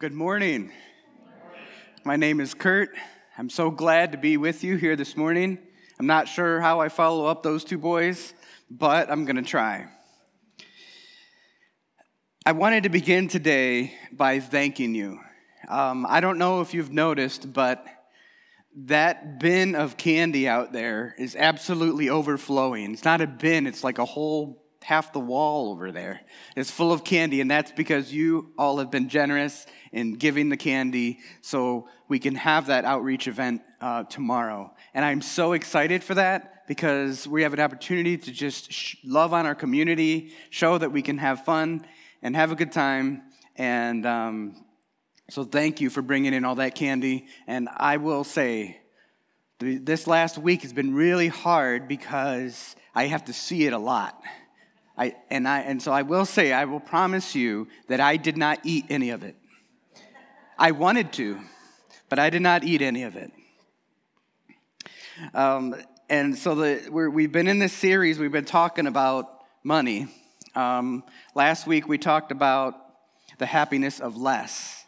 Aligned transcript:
Good 0.00 0.12
morning. 0.12 0.70
My 2.04 2.14
name 2.14 2.38
is 2.38 2.54
Kurt. 2.54 2.90
I'm 3.36 3.50
so 3.50 3.68
glad 3.68 4.12
to 4.12 4.18
be 4.18 4.36
with 4.36 4.62
you 4.62 4.76
here 4.76 4.94
this 4.94 5.16
morning. 5.16 5.58
I'm 5.98 6.06
not 6.06 6.28
sure 6.28 6.60
how 6.60 6.78
I 6.78 6.88
follow 6.88 7.26
up 7.26 7.42
those 7.42 7.64
two 7.64 7.78
boys, 7.78 8.32
but 8.70 9.10
I'm 9.10 9.24
going 9.24 9.34
to 9.34 9.42
try. 9.42 9.88
I 12.46 12.52
wanted 12.52 12.84
to 12.84 12.90
begin 12.90 13.26
today 13.26 13.92
by 14.12 14.38
thanking 14.38 14.94
you. 14.94 15.18
Um, 15.66 16.06
I 16.08 16.20
don't 16.20 16.38
know 16.38 16.60
if 16.60 16.74
you've 16.74 16.92
noticed, 16.92 17.52
but 17.52 17.84
that 18.76 19.40
bin 19.40 19.74
of 19.74 19.96
candy 19.96 20.46
out 20.46 20.72
there 20.72 21.16
is 21.18 21.34
absolutely 21.34 22.08
overflowing. 22.08 22.92
It's 22.92 23.04
not 23.04 23.20
a 23.20 23.26
bin, 23.26 23.66
it's 23.66 23.82
like 23.82 23.98
a 23.98 24.04
whole 24.04 24.62
half 24.82 25.12
the 25.12 25.20
wall 25.20 25.70
over 25.70 25.92
there 25.92 26.20
is 26.56 26.70
full 26.70 26.92
of 26.92 27.04
candy, 27.04 27.40
and 27.40 27.50
that's 27.50 27.72
because 27.72 28.12
you 28.12 28.52
all 28.56 28.78
have 28.78 28.90
been 28.90 29.08
generous 29.08 29.66
in 29.92 30.14
giving 30.14 30.48
the 30.48 30.56
candy 30.56 31.18
so 31.40 31.88
we 32.08 32.18
can 32.18 32.34
have 32.34 32.66
that 32.66 32.84
outreach 32.84 33.28
event 33.28 33.62
uh, 33.80 34.04
tomorrow. 34.04 34.72
And 34.94 35.04
I'm 35.04 35.20
so 35.20 35.52
excited 35.52 36.02
for 36.02 36.14
that 36.14 36.66
because 36.66 37.26
we 37.26 37.42
have 37.42 37.54
an 37.54 37.60
opportunity 37.60 38.16
to 38.16 38.30
just 38.30 38.72
sh- 38.72 38.96
love 39.04 39.32
on 39.32 39.46
our 39.46 39.54
community, 39.54 40.32
show 40.50 40.78
that 40.78 40.90
we 40.90 41.02
can 41.02 41.18
have 41.18 41.44
fun 41.44 41.86
and 42.22 42.36
have 42.36 42.52
a 42.52 42.54
good 42.54 42.72
time. 42.72 43.22
And 43.56 44.06
um, 44.06 44.64
so, 45.30 45.44
thank 45.44 45.80
you 45.80 45.90
for 45.90 46.02
bringing 46.02 46.32
in 46.32 46.44
all 46.44 46.56
that 46.56 46.74
candy. 46.74 47.26
And 47.46 47.68
I 47.76 47.96
will 47.96 48.24
say, 48.24 48.80
this 49.58 50.06
last 50.06 50.38
week 50.38 50.62
has 50.62 50.72
been 50.72 50.94
really 50.94 51.28
hard 51.28 51.88
because 51.88 52.76
I 52.94 53.06
have 53.06 53.24
to 53.24 53.32
see 53.32 53.66
it 53.66 53.72
a 53.72 53.78
lot. 53.78 54.20
I, 54.98 55.14
and, 55.30 55.46
I, 55.46 55.60
and 55.60 55.80
so 55.80 55.92
I 55.92 56.02
will 56.02 56.24
say, 56.26 56.52
I 56.52 56.64
will 56.64 56.80
promise 56.80 57.36
you 57.36 57.68
that 57.86 58.00
I 58.00 58.16
did 58.16 58.36
not 58.36 58.58
eat 58.64 58.84
any 58.90 59.10
of 59.10 59.22
it. 59.22 59.36
I 60.58 60.72
wanted 60.72 61.12
to, 61.14 61.38
but 62.08 62.18
I 62.18 62.30
did 62.30 62.42
not 62.42 62.64
eat 62.64 62.82
any 62.82 63.04
of 63.04 63.14
it. 63.14 63.30
Um, 65.32 65.76
and 66.10 66.36
so 66.36 66.56
the, 66.56 66.88
we 66.90 67.22
have 67.22 67.32
been 67.32 67.46
in 67.46 67.60
this 67.60 67.72
series, 67.72 68.18
we've 68.18 68.32
been 68.32 68.44
talking 68.44 68.88
about 68.88 69.28
money. 69.62 70.08
Um, 70.56 71.04
last 71.32 71.66
week 71.68 71.86
we 71.86 71.96
talked 71.96 72.32
about 72.32 72.74
the 73.38 73.46
happiness 73.46 74.00
of 74.00 74.16
less, 74.16 74.84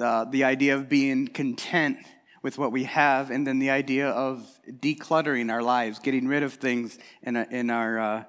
uh, 0.00 0.26
the 0.26 0.44
idea 0.44 0.76
of 0.76 0.88
being 0.88 1.26
content 1.26 1.98
with 2.42 2.56
what 2.56 2.70
we 2.70 2.84
have, 2.84 3.30
and 3.30 3.44
then 3.44 3.58
the 3.58 3.70
idea 3.70 4.10
of 4.10 4.46
decluttering 4.68 5.50
our 5.50 5.62
lives, 5.62 5.98
getting 5.98 6.28
rid 6.28 6.44
of 6.44 6.52
things 6.52 6.98
in, 7.22 7.34
a, 7.34 7.46
in 7.50 7.70
our, 7.70 7.98
uh, 7.98 8.24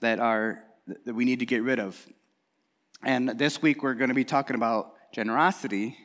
that 0.00 0.18
are 0.18 0.62
that 1.04 1.14
we 1.14 1.24
need 1.24 1.40
to 1.40 1.46
get 1.46 1.62
rid 1.62 1.80
of. 1.80 1.98
And 3.02 3.28
this 3.30 3.60
week 3.60 3.82
we're 3.82 3.94
going 3.94 4.08
to 4.08 4.14
be 4.14 4.24
talking 4.24 4.56
about 4.56 4.92
generosity 5.12 5.96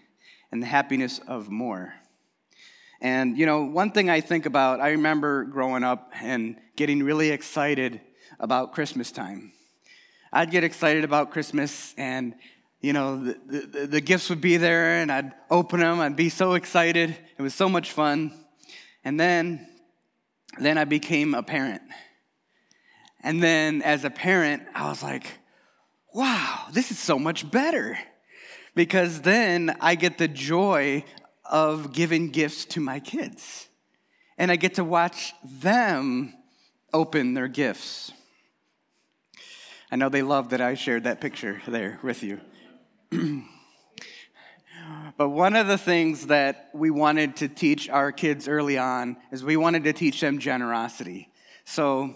and 0.51 0.61
the 0.61 0.67
happiness 0.67 1.19
of 1.27 1.49
more. 1.49 1.93
And 2.99 3.37
you 3.37 3.45
know, 3.45 3.63
one 3.63 3.91
thing 3.91 4.09
I 4.09 4.21
think 4.21 4.45
about, 4.45 4.79
I 4.79 4.91
remember 4.91 5.43
growing 5.45 5.83
up 5.83 6.11
and 6.21 6.57
getting 6.75 7.03
really 7.03 7.29
excited 7.29 8.01
about 8.39 8.73
Christmas 8.73 9.11
time. 9.11 9.53
I'd 10.33 10.51
get 10.51 10.63
excited 10.63 11.03
about 11.03 11.31
Christmas 11.31 11.93
and 11.97 12.35
you 12.79 12.93
know, 12.93 13.23
the, 13.23 13.37
the, 13.45 13.87
the, 13.87 14.01
gifts 14.01 14.27
would 14.31 14.41
be 14.41 14.57
there 14.57 15.01
and 15.01 15.11
I'd 15.11 15.33
open 15.51 15.81
them. 15.81 15.99
I'd 15.99 16.15
be 16.15 16.29
so 16.29 16.53
excited. 16.53 17.15
It 17.37 17.41
was 17.41 17.53
so 17.53 17.69
much 17.69 17.91
fun. 17.91 18.33
And 19.03 19.19
then, 19.19 19.67
then 20.59 20.79
I 20.79 20.85
became 20.85 21.35
a 21.35 21.43
parent. 21.43 21.83
And 23.23 23.41
then 23.41 23.81
as 23.81 24.03
a 24.03 24.09
parent, 24.09 24.63
I 24.73 24.89
was 24.89 25.03
like, 25.03 25.25
wow, 26.13 26.65
this 26.71 26.91
is 26.91 26.99
so 26.99 27.19
much 27.19 27.49
better. 27.49 27.97
Because 28.75 29.21
then 29.21 29.75
I 29.79 29.95
get 29.95 30.17
the 30.17 30.27
joy 30.27 31.03
of 31.45 31.93
giving 31.93 32.29
gifts 32.29 32.65
to 32.65 32.79
my 32.79 32.99
kids. 32.99 33.67
And 34.37 34.51
I 34.51 34.55
get 34.55 34.75
to 34.75 34.83
watch 34.83 35.33
them 35.43 36.33
open 36.93 37.33
their 37.33 37.47
gifts. 37.47 38.11
I 39.91 39.97
know 39.97 40.09
they 40.09 40.21
love 40.21 40.49
that 40.49 40.61
I 40.61 40.75
shared 40.75 41.03
that 41.03 41.19
picture 41.19 41.61
there 41.67 41.99
with 42.01 42.23
you. 42.23 42.39
but 45.17 45.29
one 45.29 45.55
of 45.55 45.67
the 45.67 45.77
things 45.77 46.27
that 46.27 46.69
we 46.73 46.89
wanted 46.89 47.35
to 47.37 47.49
teach 47.49 47.89
our 47.89 48.13
kids 48.13 48.47
early 48.47 48.77
on 48.77 49.17
is 49.31 49.43
we 49.43 49.57
wanted 49.57 49.83
to 49.83 49.93
teach 49.93 50.21
them 50.21 50.39
generosity. 50.39 51.29
So 51.65 52.15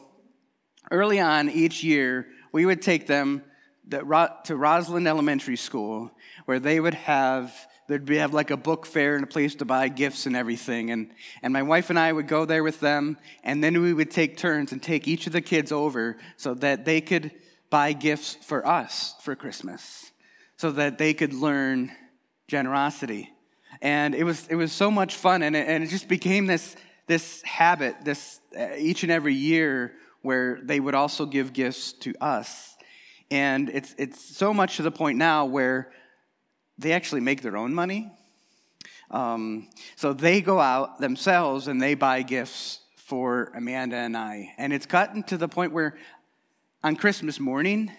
early 0.92 1.20
on 1.20 1.50
each 1.50 1.84
year, 1.84 2.28
we 2.52 2.66
would 2.66 2.82
take 2.82 3.08
them 3.08 3.44
to 3.90 4.56
Roslyn 4.56 5.08
Elementary 5.08 5.58
School, 5.58 6.12
where 6.46 6.60
they 6.60 6.80
would 6.80 6.94
have 6.94 7.54
there'd 7.88 8.06
be 8.06 8.18
have 8.18 8.34
like 8.34 8.50
a 8.50 8.58
book 8.58 8.86
fair 8.86 9.16
and 9.16 9.24
a 9.24 9.28
place 9.28 9.56
to 9.56 9.66
buy 9.66 9.88
gifts 9.90 10.26
and 10.26 10.36
everything. 10.36 10.90
And 10.92 11.12
and 11.44 11.54
my 11.54 11.64
wife 11.64 11.90
and 11.90 12.00
I 12.00 12.12
would 12.12 12.28
go 12.28 12.46
there 12.46 12.64
with 12.64 12.80
them, 12.80 13.18
and 13.44 13.64
then 13.64 13.82
we 13.82 13.94
would 13.94 14.12
take 14.12 14.38
turns 14.38 14.72
and 14.72 14.82
take 14.82 15.08
each 15.08 15.28
of 15.28 15.34
the 15.34 15.42
kids 15.42 15.72
over 15.72 16.18
so 16.38 16.54
that 16.56 16.86
they 16.86 17.02
could 17.02 17.32
buy 17.70 17.94
gifts 17.94 18.38
for 18.42 18.66
us 18.66 19.16
for 19.22 19.36
Christmas, 19.36 20.12
so 20.58 20.72
that 20.72 20.98
they 20.98 21.14
could 21.14 21.34
learn 21.34 21.92
generosity. 22.48 23.32
And 23.82 24.16
it 24.16 24.24
was 24.24 24.48
it 24.48 24.56
was 24.56 24.72
so 24.72 24.90
much 24.90 25.16
fun, 25.16 25.44
and 25.44 25.56
it, 25.56 25.68
and 25.68 25.84
it 25.84 25.90
just 25.90 26.08
became 26.08 26.48
this 26.48 26.76
this 27.08 27.42
habit 27.44 27.96
this 28.04 28.40
uh, 28.58 28.70
each 28.78 29.04
and 29.04 29.12
every 29.12 29.36
year 29.36 29.94
where 30.26 30.60
they 30.64 30.80
would 30.80 30.96
also 30.96 31.28
give 31.28 31.54
gifts 31.54 31.94
to 31.94 32.14
us. 32.20 32.76
And 33.30 33.70
it's, 33.70 33.94
it's 33.98 34.20
so 34.20 34.54
much 34.54 34.78
to 34.78 34.82
the 34.82 34.92
point 34.92 35.20
now 35.20 35.46
where 35.46 35.92
they 36.80 36.94
actually 36.94 37.22
make 37.22 37.42
their 37.42 37.56
own 37.56 37.74
money. 37.74 38.12
Um, 39.12 39.70
so 39.96 40.14
they 40.14 40.42
go 40.42 40.60
out 40.60 41.00
themselves 41.00 41.68
and 41.68 41.80
they 41.80 41.94
buy 41.94 42.24
gifts 42.24 42.80
for 42.98 43.52
Amanda 43.56 43.98
and 43.98 44.18
I. 44.18 44.52
And 44.58 44.74
it's 44.74 44.88
gotten 44.88 45.22
to 45.24 45.38
the 45.38 45.48
point 45.48 45.72
where 45.72 45.96
on 46.84 46.96
Christmas 46.96 47.40
morning, 47.40 47.92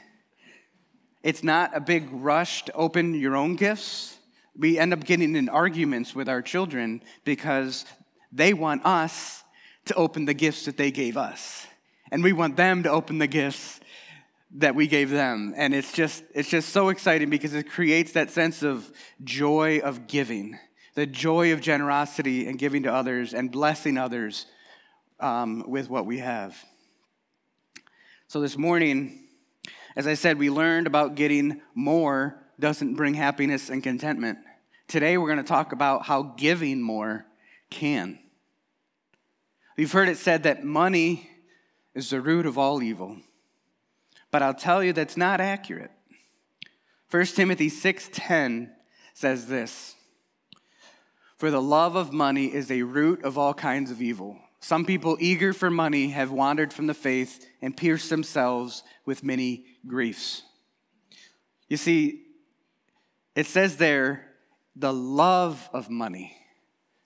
it's 1.23 1.45
not 1.45 1.77
a 1.77 1.81
big 1.81 2.09
rush 2.11 2.65
to 2.65 2.73
open 2.73 3.15
your 3.15 3.37
own 3.37 3.55
gifts. 3.55 4.19
We 4.57 4.81
end 4.81 4.93
up 4.93 5.05
getting 5.05 5.37
in 5.37 5.49
arguments 5.49 6.13
with 6.13 6.29
our 6.29 6.43
children 6.43 7.03
because 7.25 7.85
they 8.33 8.53
want 8.53 8.85
us 8.85 9.45
to 9.85 9.95
open 9.95 10.25
the 10.25 10.35
gifts 10.35 10.65
that 10.65 10.77
they 10.77 10.91
gave 10.91 11.17
us 11.17 11.67
and 12.11 12.23
we 12.23 12.33
want 12.33 12.57
them 12.57 12.83
to 12.83 12.91
open 12.91 13.19
the 13.19 13.27
gifts 13.27 13.81
that 14.53 14.75
we 14.75 14.87
gave 14.87 15.11
them. 15.11 15.53
And 15.57 15.75
it's 15.75 15.93
just 15.93 16.23
it's 16.35 16.49
just 16.49 16.71
so 16.71 16.89
exciting 16.89 17.31
because 17.31 17.55
it 17.55 17.69
creates 17.69 18.13
that 18.13 18.31
sense 18.31 18.63
of 18.63 18.91
joy 19.25 19.81
of 19.81 20.07
giving 20.07 20.59
the 20.95 21.07
joy 21.07 21.53
of 21.53 21.61
generosity 21.61 22.49
and 22.49 22.59
giving 22.59 22.85
to 22.85 22.93
others 22.93 23.35
and 23.35 23.53
blessing 23.53 23.99
others 23.99 24.47
um, 25.21 25.63
with 25.69 25.91
what 25.91 26.07
we 26.07 26.19
have. 26.19 26.57
So 28.29 28.41
this 28.41 28.57
morning 28.57 29.23
as 29.95 30.07
i 30.07 30.13
said 30.13 30.39
we 30.39 30.51
learned 30.51 30.87
about 30.87 31.15
getting 31.15 31.63
more 31.75 32.39
doesn't 32.59 32.95
bring 32.95 33.15
happiness 33.15 33.69
and 33.69 33.83
contentment. 33.83 34.39
Today 34.89 35.19
we're 35.19 35.27
going 35.27 35.43
to 35.43 35.49
talk 35.49 35.73
about 35.73 36.07
how 36.07 36.23
giving 36.23 36.81
more 36.81 37.27
can. 37.71 38.19
We've 39.77 39.93
heard 39.93 40.09
it 40.09 40.17
said 40.17 40.45
that 40.45 40.65
money 40.65 41.29
is 41.97 42.11
the 42.11 42.21
root 42.21 42.45
of 42.45 42.59
all 42.59 42.83
evil. 42.83 43.17
But 44.31 44.43
I'll 44.43 44.55
tell 44.55 44.85
you 44.85 44.93
that's 44.93 45.17
not 45.17 45.41
accurate. 45.41 45.91
1 47.11 47.25
Timothy 47.35 47.71
6:10 47.71 48.71
says 49.15 49.47
this: 49.47 49.97
For 51.39 51.51
the 51.51 51.63
love 51.63 51.97
of 51.97 52.13
money 52.13 52.53
is 52.53 52.71
a 52.71 52.83
root 52.83 53.25
of 53.25 53.39
all 53.39 53.55
kinds 53.55 53.91
of 53.91 54.03
evil. 54.03 54.39
Some 54.61 54.85
people 54.85 55.17
eager 55.21 55.53
for 55.55 55.71
money 55.71 56.09
have 56.09 56.31
wandered 56.31 56.73
from 56.73 56.87
the 56.87 56.95
faith 56.95 57.47
and 57.63 57.77
pierced 57.77 58.11
themselves 58.11 58.83
with 59.07 59.25
many 59.25 59.65
griefs. 59.87 60.43
You 61.69 61.79
see, 61.79 62.27
it 63.35 63.47
says 63.47 63.77
there, 63.77 64.33
the 64.75 64.93
love 64.93 65.71
of 65.73 65.89
money 65.89 66.37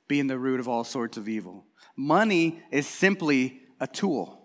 being 0.09 0.27
the 0.27 0.39
root 0.39 0.59
of 0.59 0.69
all 0.69 0.83
sorts 0.83 1.17
of 1.17 1.29
evil. 1.29 1.65
Money 1.97 2.61
is 2.73 2.89
simply 2.89 3.61
a 3.79 3.87
tool. 3.87 4.40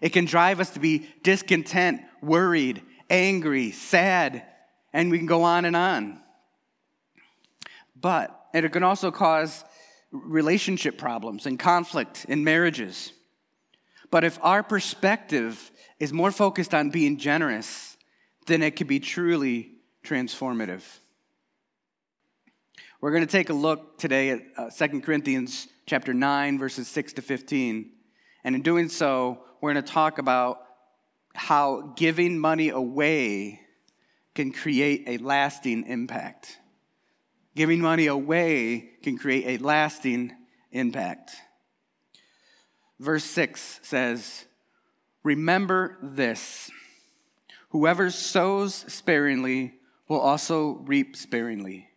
It 0.00 0.10
can 0.10 0.24
drive 0.24 0.60
us 0.60 0.70
to 0.70 0.80
be 0.80 1.08
discontent, 1.22 2.00
worried, 2.22 2.82
angry, 3.08 3.70
sad, 3.70 4.44
and 4.92 5.10
we 5.10 5.18
can 5.18 5.26
go 5.26 5.42
on 5.42 5.64
and 5.64 5.76
on. 5.76 6.20
But 8.00 8.46
it 8.54 8.70
can 8.72 8.82
also 8.82 9.10
cause 9.10 9.64
relationship 10.10 10.98
problems 10.98 11.46
and 11.46 11.58
conflict 11.58 12.24
in 12.28 12.42
marriages. 12.42 13.12
But 14.10 14.24
if 14.24 14.38
our 14.42 14.62
perspective 14.62 15.70
is 15.98 16.12
more 16.12 16.32
focused 16.32 16.74
on 16.74 16.90
being 16.90 17.18
generous, 17.18 17.96
then 18.46 18.62
it 18.62 18.74
can 18.74 18.86
be 18.86 18.98
truly 18.98 19.72
transformative. 20.02 20.82
We're 23.00 23.12
going 23.12 23.24
to 23.24 23.30
take 23.30 23.50
a 23.50 23.54
look 23.54 23.98
today 23.98 24.30
at 24.30 24.42
uh, 24.56 24.70
2 24.70 25.00
Corinthians 25.02 25.68
chapter 25.86 26.12
9 26.12 26.58
verses 26.58 26.88
6 26.88 27.14
to 27.14 27.22
15. 27.22 27.90
And 28.44 28.54
in 28.54 28.62
doing 28.62 28.88
so, 28.88 29.44
we're 29.60 29.72
going 29.72 29.84
to 29.84 29.92
talk 29.92 30.18
about 30.18 30.62
how 31.34 31.92
giving 31.96 32.38
money 32.38 32.70
away 32.70 33.60
can 34.34 34.52
create 34.52 35.04
a 35.06 35.18
lasting 35.18 35.86
impact. 35.86 36.58
Giving 37.54 37.80
money 37.80 38.06
away 38.06 38.90
can 39.02 39.18
create 39.18 39.60
a 39.60 39.62
lasting 39.62 40.32
impact. 40.72 41.32
Verse 42.98 43.24
6 43.24 43.80
says, 43.82 44.44
Remember 45.22 45.98
this 46.02 46.70
whoever 47.70 48.10
sows 48.10 48.74
sparingly 48.74 49.74
will 50.08 50.20
also 50.20 50.82
reap 50.84 51.16
sparingly. 51.16 51.88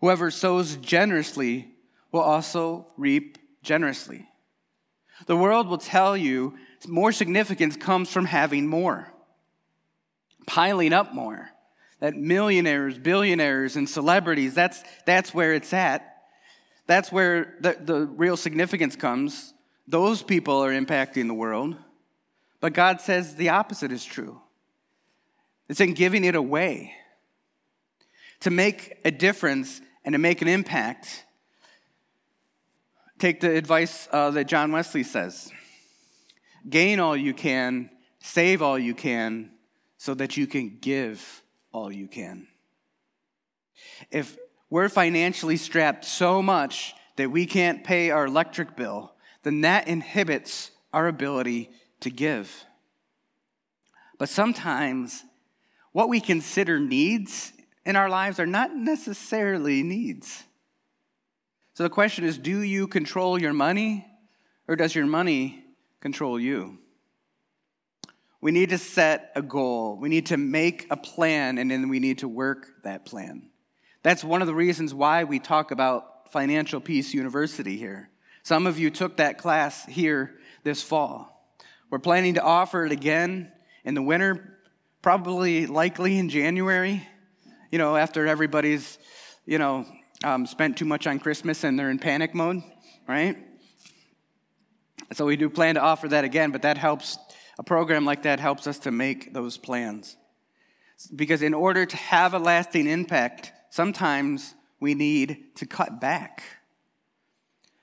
Whoever 0.00 0.30
sows 0.30 0.76
generously 0.76 1.72
will 2.12 2.20
also 2.20 2.86
reap 2.96 3.38
generously. 3.62 4.28
The 5.26 5.36
world 5.36 5.68
will 5.68 5.78
tell 5.78 6.16
you 6.16 6.54
more 6.86 7.12
significance 7.12 7.76
comes 7.76 8.10
from 8.10 8.26
having 8.26 8.66
more, 8.66 9.12
piling 10.46 10.92
up 10.92 11.14
more. 11.14 11.50
That 12.00 12.16
millionaires, 12.16 12.98
billionaires, 12.98 13.76
and 13.76 13.88
celebrities, 13.88 14.54
that's, 14.54 14.82
that's 15.06 15.32
where 15.32 15.54
it's 15.54 15.72
at. 15.72 16.14
That's 16.86 17.10
where 17.10 17.54
the, 17.60 17.78
the 17.80 18.00
real 18.06 18.36
significance 18.36 18.96
comes. 18.96 19.54
Those 19.86 20.22
people 20.22 20.62
are 20.62 20.72
impacting 20.72 21.28
the 21.28 21.34
world. 21.34 21.76
But 22.60 22.74
God 22.74 23.00
says 23.00 23.36
the 23.36 23.50
opposite 23.50 23.92
is 23.92 24.04
true 24.04 24.40
it's 25.68 25.80
in 25.80 25.94
giving 25.94 26.24
it 26.24 26.34
away. 26.34 26.94
To 28.40 28.50
make 28.50 28.98
a 29.04 29.10
difference 29.10 29.80
and 30.04 30.12
to 30.12 30.18
make 30.18 30.42
an 30.42 30.48
impact, 30.48 31.24
take 33.18 33.40
the 33.40 33.50
advice 33.50 34.08
uh, 34.10 34.30
that 34.30 34.46
John 34.46 34.72
Wesley 34.72 35.02
says 35.02 35.50
gain 36.68 36.98
all 36.98 37.16
you 37.16 37.34
can, 37.34 37.90
save 38.20 38.62
all 38.62 38.78
you 38.78 38.94
can, 38.94 39.50
so 39.98 40.14
that 40.14 40.36
you 40.36 40.46
can 40.46 40.78
give 40.80 41.42
all 41.72 41.92
you 41.92 42.08
can. 42.08 42.46
If 44.10 44.36
we're 44.70 44.88
financially 44.88 45.56
strapped 45.56 46.04
so 46.04 46.42
much 46.42 46.94
that 47.16 47.30
we 47.30 47.46
can't 47.46 47.84
pay 47.84 48.10
our 48.10 48.26
electric 48.26 48.76
bill, 48.76 49.12
then 49.42 49.60
that 49.60 49.88
inhibits 49.88 50.70
our 50.92 51.06
ability 51.06 51.70
to 52.00 52.10
give. 52.10 52.64
But 54.18 54.28
sometimes 54.28 55.24
what 55.92 56.08
we 56.08 56.20
consider 56.20 56.80
needs 56.80 57.52
in 57.84 57.96
our 57.96 58.08
lives 58.08 58.40
are 58.40 58.46
not 58.46 58.74
necessarily 58.74 59.82
needs. 59.82 60.44
So 61.74 61.82
the 61.82 61.90
question 61.90 62.24
is 62.24 62.38
do 62.38 62.60
you 62.62 62.86
control 62.86 63.40
your 63.40 63.52
money 63.52 64.06
or 64.68 64.76
does 64.76 64.94
your 64.94 65.06
money 65.06 65.64
control 66.00 66.38
you? 66.38 66.78
We 68.40 68.52
need 68.52 68.70
to 68.70 68.78
set 68.78 69.32
a 69.34 69.42
goal. 69.42 69.96
We 69.96 70.08
need 70.08 70.26
to 70.26 70.36
make 70.36 70.86
a 70.90 70.96
plan 70.96 71.58
and 71.58 71.70
then 71.70 71.88
we 71.88 71.98
need 71.98 72.18
to 72.18 72.28
work 72.28 72.68
that 72.84 73.04
plan. 73.04 73.50
That's 74.02 74.22
one 74.22 74.42
of 74.42 74.46
the 74.46 74.54
reasons 74.54 74.92
why 74.92 75.24
we 75.24 75.38
talk 75.38 75.70
about 75.70 76.30
Financial 76.30 76.80
Peace 76.80 77.14
University 77.14 77.76
here. 77.76 78.10
Some 78.42 78.66
of 78.66 78.78
you 78.78 78.90
took 78.90 79.16
that 79.16 79.38
class 79.38 79.84
here 79.86 80.34
this 80.62 80.82
fall. 80.82 81.48
We're 81.90 81.98
planning 81.98 82.34
to 82.34 82.42
offer 82.42 82.84
it 82.84 82.92
again 82.92 83.50
in 83.84 83.94
the 83.94 84.02
winter, 84.02 84.58
probably 85.00 85.66
likely 85.66 86.18
in 86.18 86.28
January, 86.28 87.06
you 87.70 87.78
know, 87.78 87.96
after 87.96 88.26
everybody's, 88.26 88.98
you 89.46 89.58
know, 89.58 89.86
um, 90.24 90.46
spent 90.46 90.76
too 90.76 90.84
much 90.84 91.06
on 91.06 91.18
Christmas 91.18 91.64
and 91.64 91.78
they're 91.78 91.90
in 91.90 91.98
panic 91.98 92.34
mode, 92.34 92.62
right? 93.06 93.36
So 95.12 95.26
we 95.26 95.36
do 95.36 95.50
plan 95.50 95.74
to 95.74 95.80
offer 95.80 96.08
that 96.08 96.24
again, 96.24 96.50
but 96.50 96.62
that 96.62 96.78
helps, 96.78 97.18
a 97.58 97.62
program 97.62 98.04
like 98.04 98.22
that 98.22 98.40
helps 98.40 98.66
us 98.66 98.78
to 98.80 98.90
make 98.90 99.32
those 99.32 99.58
plans. 99.58 100.16
Because 101.14 101.42
in 101.42 101.54
order 101.54 101.84
to 101.84 101.96
have 101.96 102.34
a 102.34 102.38
lasting 102.38 102.86
impact, 102.86 103.52
sometimes 103.70 104.54
we 104.80 104.94
need 104.94 105.56
to 105.56 105.66
cut 105.66 106.00
back. 106.00 106.42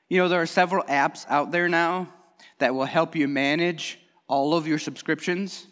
You 0.10 0.18
know, 0.18 0.28
there 0.28 0.42
are 0.42 0.48
several 0.48 0.84
apps 0.86 1.26
out 1.30 1.52
there 1.52 1.70
now 1.70 2.12
that 2.58 2.74
will 2.74 2.86
help 2.86 3.16
you 3.16 3.28
manage 3.28 4.00
all 4.28 4.56
of 4.56 4.68
your 4.68 4.80
subscriptions. 4.80 5.68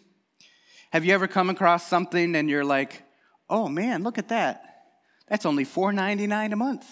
Have 0.92 1.04
you 1.04 1.14
ever 1.14 1.26
come 1.26 1.50
across 1.50 1.86
something 1.86 2.36
and 2.36 2.48
you're 2.48 2.64
like, 2.64 3.02
oh 3.48 3.68
man, 3.68 4.02
look 4.02 4.18
at 4.18 4.28
that? 4.28 4.69
That's 5.30 5.46
only 5.46 5.64
$4.99 5.64 6.52
a 6.52 6.56
month. 6.56 6.84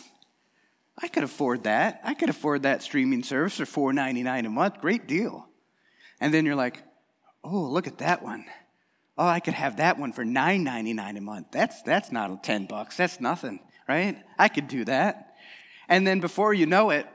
I 0.97 1.09
could 1.09 1.25
afford 1.25 1.65
that. 1.65 2.01
I 2.05 2.15
could 2.15 2.31
afford 2.31 2.63
that 2.63 2.83
streaming 2.83 3.23
service 3.23 3.57
for 3.57 3.93
$4.99 3.93 4.47
a 4.47 4.49
month. 4.49 4.81
Great 4.81 5.07
deal. 5.07 5.47
And 6.21 6.33
then 6.33 6.47
you're 6.47 6.55
like, 6.55 6.83
oh, 7.45 7.65
look 7.65 7.87
at 7.87 7.99
that 7.99 8.23
one. 8.23 8.47
Oh, 9.17 9.27
I 9.27 9.41
could 9.41 9.55
have 9.55 9.79
that 9.79 9.99
one 9.99 10.13
for 10.13 10.25
$9.99 10.25 11.19
a 11.19 11.21
month. 11.21 11.49
That's, 11.51 11.83
that's 11.83 12.13
not 12.13 12.43
10 12.45 12.67
bucks. 12.67 12.97
That's 12.97 13.21
nothing, 13.21 13.61
right? 13.89 14.17
I 14.39 14.49
could 14.49 14.69
do 14.69 14.85
that. 14.85 15.35
And 15.89 16.07
then 16.07 16.21
before 16.21 16.55
you 16.55 16.67
know 16.67 16.91
it, 16.91 17.07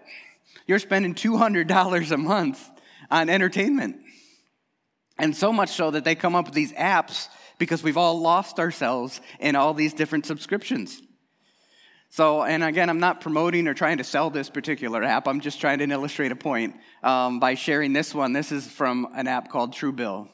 you're 0.67 0.79
spending 0.79 1.15
$200 1.15 2.11
a 2.11 2.17
month 2.17 2.69
on 3.09 3.29
entertainment. 3.29 3.97
And 5.17 5.35
so 5.35 5.53
much 5.53 5.69
so 5.69 5.91
that 5.91 6.03
they 6.03 6.15
come 6.15 6.35
up 6.35 6.45
with 6.45 6.53
these 6.53 6.73
apps 6.73 7.27
because 7.59 7.83
we've 7.83 7.97
all 7.97 8.19
lost 8.19 8.59
ourselves 8.59 9.21
in 9.39 9.55
all 9.55 9.73
these 9.73 9.93
different 9.93 10.25
subscriptions. 10.25 11.01
So, 12.13 12.43
and 12.43 12.63
again, 12.63 12.91
I'm 12.91 12.99
not 12.99 13.21
promoting 13.21 13.67
or 13.67 13.73
trying 13.73 13.97
to 13.97 14.03
sell 14.03 14.29
this 14.29 14.47
particular 14.47 15.01
app. 15.01 15.27
I'm 15.27 15.39
just 15.39 15.59
trying 15.59 15.79
to 15.79 15.89
illustrate 15.89 16.31
a 16.31 16.35
point 16.35 16.75
um, 17.01 17.39
by 17.39 17.55
sharing 17.55 17.91
this 17.91 18.13
one. 18.13 18.33
This 18.33 18.51
is 18.51 18.67
from 18.67 19.07
an 19.15 19.27
app 19.27 19.49
called 19.49 19.73
Truebill. 19.73 20.29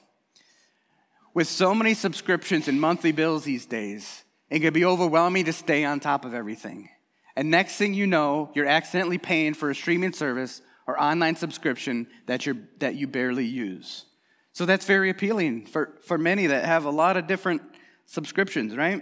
With 1.34 1.48
so 1.48 1.74
many 1.74 1.94
subscriptions 1.94 2.68
and 2.68 2.82
monthly 2.82 3.14
bills 3.14 3.46
these 3.46 3.66
days, 3.66 4.26
it 4.50 4.60
can 4.60 4.74
be 4.74 4.84
overwhelming 4.84 5.46
to 5.46 5.54
stay 5.54 5.86
on 5.86 6.02
top 6.02 6.26
of 6.26 6.34
everything. 6.34 6.90
And 7.38 7.50
next 7.50 7.78
thing 7.78 7.94
you 7.94 8.08
know, 8.08 8.52
you're 8.56 8.66
accidentally 8.66 9.18
paying 9.18 9.54
for 9.54 9.70
a 9.70 9.76
streaming 9.76 10.12
service 10.12 10.62
or 10.86 11.02
online 11.02 11.38
subscription 11.38 12.08
that, 12.26 12.46
you're, 12.46 12.58
that 12.80 12.96
you 12.96 13.08
barely 13.08 13.46
use. 13.46 14.04
So 14.52 14.66
that's 14.66 14.86
very 14.86 15.10
appealing 15.10 15.68
for, 15.68 15.98
for 16.02 16.18
many 16.18 16.48
that 16.48 16.66
have 16.66 16.84
a 16.84 16.92
lot 16.92 17.16
of 17.16 17.26
different 17.26 17.62
subscriptions, 18.06 18.76
right? 18.76 19.02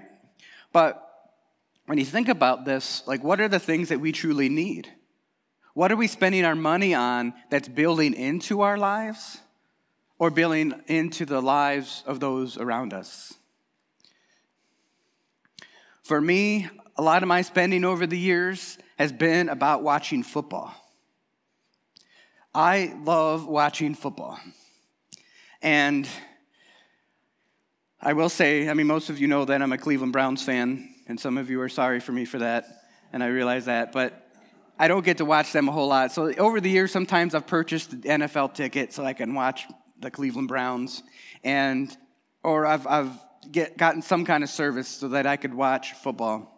But 0.71 1.06
when 1.87 1.97
you 1.97 2.05
think 2.05 2.27
about 2.27 2.65
this, 2.65 3.01
like 3.07 3.23
what 3.23 3.39
are 3.39 3.47
the 3.47 3.59
things 3.59 3.89
that 3.89 3.99
we 3.99 4.11
truly 4.11 4.49
need? 4.49 4.89
What 5.73 5.91
are 5.91 5.95
we 5.95 6.07
spending 6.07 6.43
our 6.43 6.55
money 6.55 6.93
on 6.93 7.33
that's 7.49 7.69
building 7.69 8.13
into 8.13 8.61
our 8.61 8.77
lives 8.77 9.39
or 10.19 10.29
building 10.29 10.73
into 10.87 11.25
the 11.25 11.41
lives 11.41 12.03
of 12.05 12.19
those 12.19 12.57
around 12.57 12.93
us? 12.93 13.33
For 16.03 16.19
me, 16.19 16.69
a 16.97 17.01
lot 17.01 17.23
of 17.23 17.29
my 17.29 17.41
spending 17.41 17.85
over 17.85 18.05
the 18.05 18.19
years 18.19 18.77
has 18.97 19.13
been 19.13 19.47
about 19.47 19.81
watching 19.81 20.23
football. 20.23 20.73
I 22.53 22.93
love 23.03 23.47
watching 23.47 23.95
football. 23.95 24.39
And 25.61 26.07
I 28.01 28.13
will 28.13 28.29
say, 28.29 28.67
I 28.67 28.73
mean, 28.73 28.87
most 28.87 29.09
of 29.09 29.19
you 29.19 29.27
know 29.27 29.45
that 29.45 29.61
I'm 29.61 29.71
a 29.71 29.77
Cleveland 29.77 30.11
Browns 30.11 30.43
fan, 30.43 30.93
and 31.07 31.19
some 31.19 31.37
of 31.37 31.49
you 31.49 31.61
are 31.61 31.69
sorry 31.69 31.99
for 31.99 32.11
me 32.11 32.25
for 32.25 32.39
that, 32.39 32.65
and 33.13 33.23
I 33.23 33.27
realize 33.27 33.65
that, 33.65 33.91
but 33.91 34.27
I 34.79 34.87
don't 34.87 35.03
get 35.03 35.17
to 35.17 35.25
watch 35.25 35.53
them 35.53 35.67
a 35.67 35.71
whole 35.71 35.87
lot. 35.87 36.11
So 36.11 36.31
over 36.35 36.61
the 36.61 36.69
years, 36.69 36.91
sometimes 36.91 37.33
I've 37.33 37.47
purchased 37.47 37.91
the 37.91 38.09
NFL 38.09 38.53
ticket 38.53 38.93
so 38.93 39.03
I 39.03 39.13
can 39.13 39.33
watch 39.33 39.65
the 39.99 40.11
Cleveland 40.11 40.47
Browns, 40.47 41.01
and 41.43 41.95
or 42.43 42.65
I've, 42.65 42.85
I've 42.85 43.11
get, 43.51 43.77
gotten 43.77 44.01
some 44.01 44.25
kind 44.25 44.43
of 44.43 44.49
service 44.49 44.87
so 44.87 45.09
that 45.09 45.25
I 45.25 45.37
could 45.37 45.53
watch 45.53 45.93
football. 45.93 46.53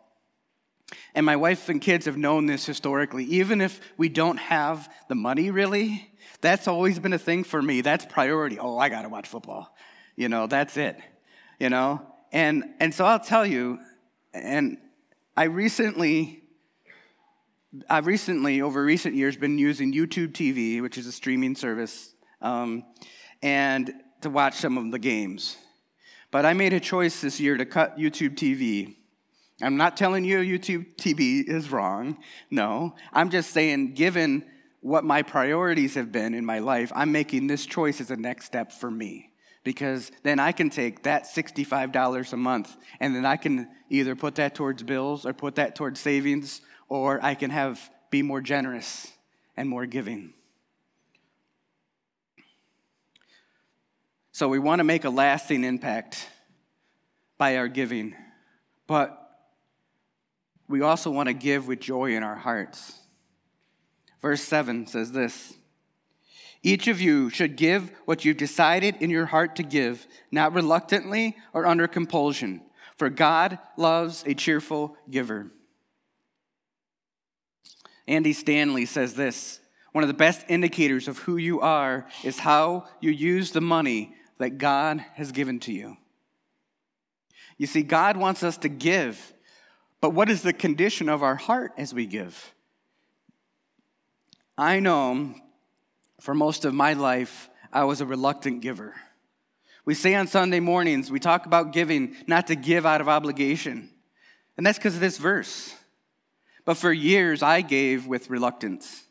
And 1.14 1.26
my 1.26 1.36
wife 1.36 1.70
and 1.70 1.82
kids 1.82 2.06
have 2.06 2.18
known 2.18 2.46
this 2.46 2.66
historically. 2.66 3.26
Even 3.26 3.62
if 3.62 3.80
we 3.98 4.10
don't 4.10 4.38
have 4.38 4.92
the 5.08 5.16
money 5.16 5.52
really, 5.52 6.12
that's 6.42 6.68
always 6.68 7.00
been 7.00 7.14
a 7.14 7.20
thing 7.20 7.44
for 7.44 7.62
me. 7.62 7.82
That's 7.82 8.06
priority. 8.06 8.60
Oh, 8.60 8.78
I 8.78 8.90
got 8.90 9.04
to 9.04 9.10
watch 9.10 9.28
football. 9.28 9.76
You 10.16 10.30
know, 10.30 10.48
that's 10.48 10.78
it. 10.78 10.98
You 11.60 11.70
know? 11.70 12.02
And 12.32 12.64
and 12.80 12.94
so 12.94 13.06
I'll 13.06 13.20
tell 13.20 13.46
you, 13.46 13.80
and 14.34 14.78
I 15.36 15.44
recently, 15.46 16.44
I've 17.90 18.08
recently, 18.08 18.62
over 18.62 18.84
recent 18.84 19.16
years, 19.16 19.38
been 19.38 19.58
using 19.58 19.94
YouTube 19.94 20.34
TV, 20.34 20.82
which 20.82 20.98
is 20.98 21.08
a 21.08 21.12
streaming 21.12 21.56
service, 21.56 22.14
um, 22.42 22.84
and 23.42 23.94
to 24.22 24.30
watch 24.30 24.56
some 24.56 24.78
of 24.78 24.92
the 24.92 25.00
games. 25.00 25.58
But 26.32 26.46
I 26.46 26.54
made 26.54 26.74
a 26.74 26.80
choice 26.80 27.22
this 27.22 27.40
year 27.40 27.58
to 27.58 27.66
cut 27.66 27.98
YouTube 27.98 28.36
TV. 28.36 28.96
I'm 29.62 29.78
not 29.78 29.98
telling 29.98 30.24
you 30.24 30.38
YouTube 30.40 30.96
TV 30.96 31.44
is 31.48 31.72
wrong. 31.72 32.18
No. 32.52 32.96
I'm 33.12 33.30
just 33.30 33.52
saying, 33.52 33.94
given 33.94 34.46
what 34.82 35.04
my 35.04 35.24
priorities 35.24 35.96
have 35.96 36.12
been 36.12 36.34
in 36.34 36.46
my 36.46 36.60
life, 36.60 36.92
I'm 36.96 37.12
making 37.12 37.48
this 37.48 37.66
choice 37.66 38.00
as 38.00 38.12
a 38.12 38.16
next 38.16 38.46
step 38.46 38.72
for 38.72 38.90
me 38.90 39.29
because 39.64 40.12
then 40.24 40.40
I 40.40 40.52
can 40.52 40.70
take 40.70 41.04
that 41.04 41.24
$65 41.24 42.34
a 42.34 42.38
month 42.38 42.76
and 43.00 43.16
then 43.16 43.26
I 43.26 43.36
can 43.36 43.68
either 43.90 44.16
put 44.16 44.36
that 44.36 44.56
towards 44.56 44.84
bills 44.84 45.26
or 45.26 45.34
put 45.34 45.56
that 45.56 45.76
towards 45.76 46.00
savings 46.00 46.62
or 46.88 47.24
I 47.24 47.36
can 47.36 47.52
have 47.52 47.80
be 48.10 48.22
more 48.22 48.42
generous 48.42 49.12
and 49.56 49.70
more 49.70 49.86
giving. 49.86 50.34
So 54.32 54.48
we 54.48 54.60
want 54.60 54.80
to 54.80 54.86
make 54.86 55.04
a 55.04 55.10
lasting 55.10 55.64
impact 55.64 56.28
by 57.38 57.58
our 57.58 57.68
giving. 57.68 58.16
But 58.88 59.16
we 60.68 60.82
also 60.82 61.12
want 61.12 61.28
to 61.28 61.34
give 61.34 61.68
with 61.68 61.82
joy 61.82 62.16
in 62.16 62.24
our 62.24 62.36
hearts. 62.36 62.94
Verse 64.22 64.42
7 64.42 64.88
says 64.88 65.12
this 65.12 65.54
Each 66.62 66.88
of 66.88 67.00
you 67.00 67.30
should 67.30 67.56
give 67.56 67.92
what 68.06 68.26
you've 68.26 68.38
decided 68.38 68.96
in 69.00 69.10
your 69.10 69.28
heart 69.28 69.56
to 69.56 69.64
give, 69.64 70.06
not 70.32 70.54
reluctantly 70.54 71.38
or 71.54 71.66
under 71.66 71.88
compulsion, 71.88 72.62
for 72.98 73.10
God 73.10 73.60
loves 73.78 74.24
a 74.26 74.34
cheerful 74.34 74.98
giver. 75.10 75.52
Andy 78.08 78.34
Stanley 78.34 78.86
says 78.86 79.14
this 79.14 79.62
One 79.94 80.04
of 80.04 80.10
the 80.10 80.14
best 80.14 80.46
indicators 80.50 81.08
of 81.08 81.20
who 81.20 81.38
you 81.38 81.62
are 81.62 82.08
is 82.24 82.40
how 82.40 82.88
you 83.00 83.12
use 83.12 83.52
the 83.52 83.62
money 83.62 84.16
that 84.38 84.58
God 84.58 85.04
has 85.16 85.32
given 85.32 85.60
to 85.62 85.72
you. 85.72 85.98
You 87.58 87.68
see, 87.68 87.84
God 87.84 88.18
wants 88.18 88.44
us 88.44 88.58
to 88.58 88.70
give 88.70 89.34
but 90.02 90.12
what 90.12 90.30
is 90.30 90.42
the 90.42 90.54
condition 90.54 91.10
of 91.10 91.24
our 91.24 91.36
heart 91.36 91.74
as 91.78 91.94
we 91.94 92.06
give? 92.06 92.54
I 94.58 94.80
know 94.80 95.34
for 96.20 96.34
most 96.34 96.66
of 96.66 96.74
my 96.74 96.94
life, 96.94 97.50
I 97.72 97.86
was 97.86 98.02
a 98.02 98.06
reluctant 98.06 98.62
giver. 98.62 98.96
We 99.86 99.94
say 99.96 100.16
on 100.16 100.28
Sunday 100.28 100.60
mornings, 100.60 101.10
we 101.10 101.20
talk 101.20 101.46
about 101.46 101.74
giving, 101.74 102.16
not 102.28 102.48
to 102.48 102.56
give 102.56 102.86
out 102.86 103.02
of 103.02 103.10
obligation. 103.10 103.90
And 104.58 104.66
that's 104.66 104.78
because 104.78 104.96
of 104.96 105.02
this 105.02 105.18
verse. 105.18 105.74
But 106.66 106.76
for 106.76 106.92
years, 106.92 107.42
I 107.42 107.62
gave 107.62 108.06
with 108.06 108.30
reluctance. 108.30 109.04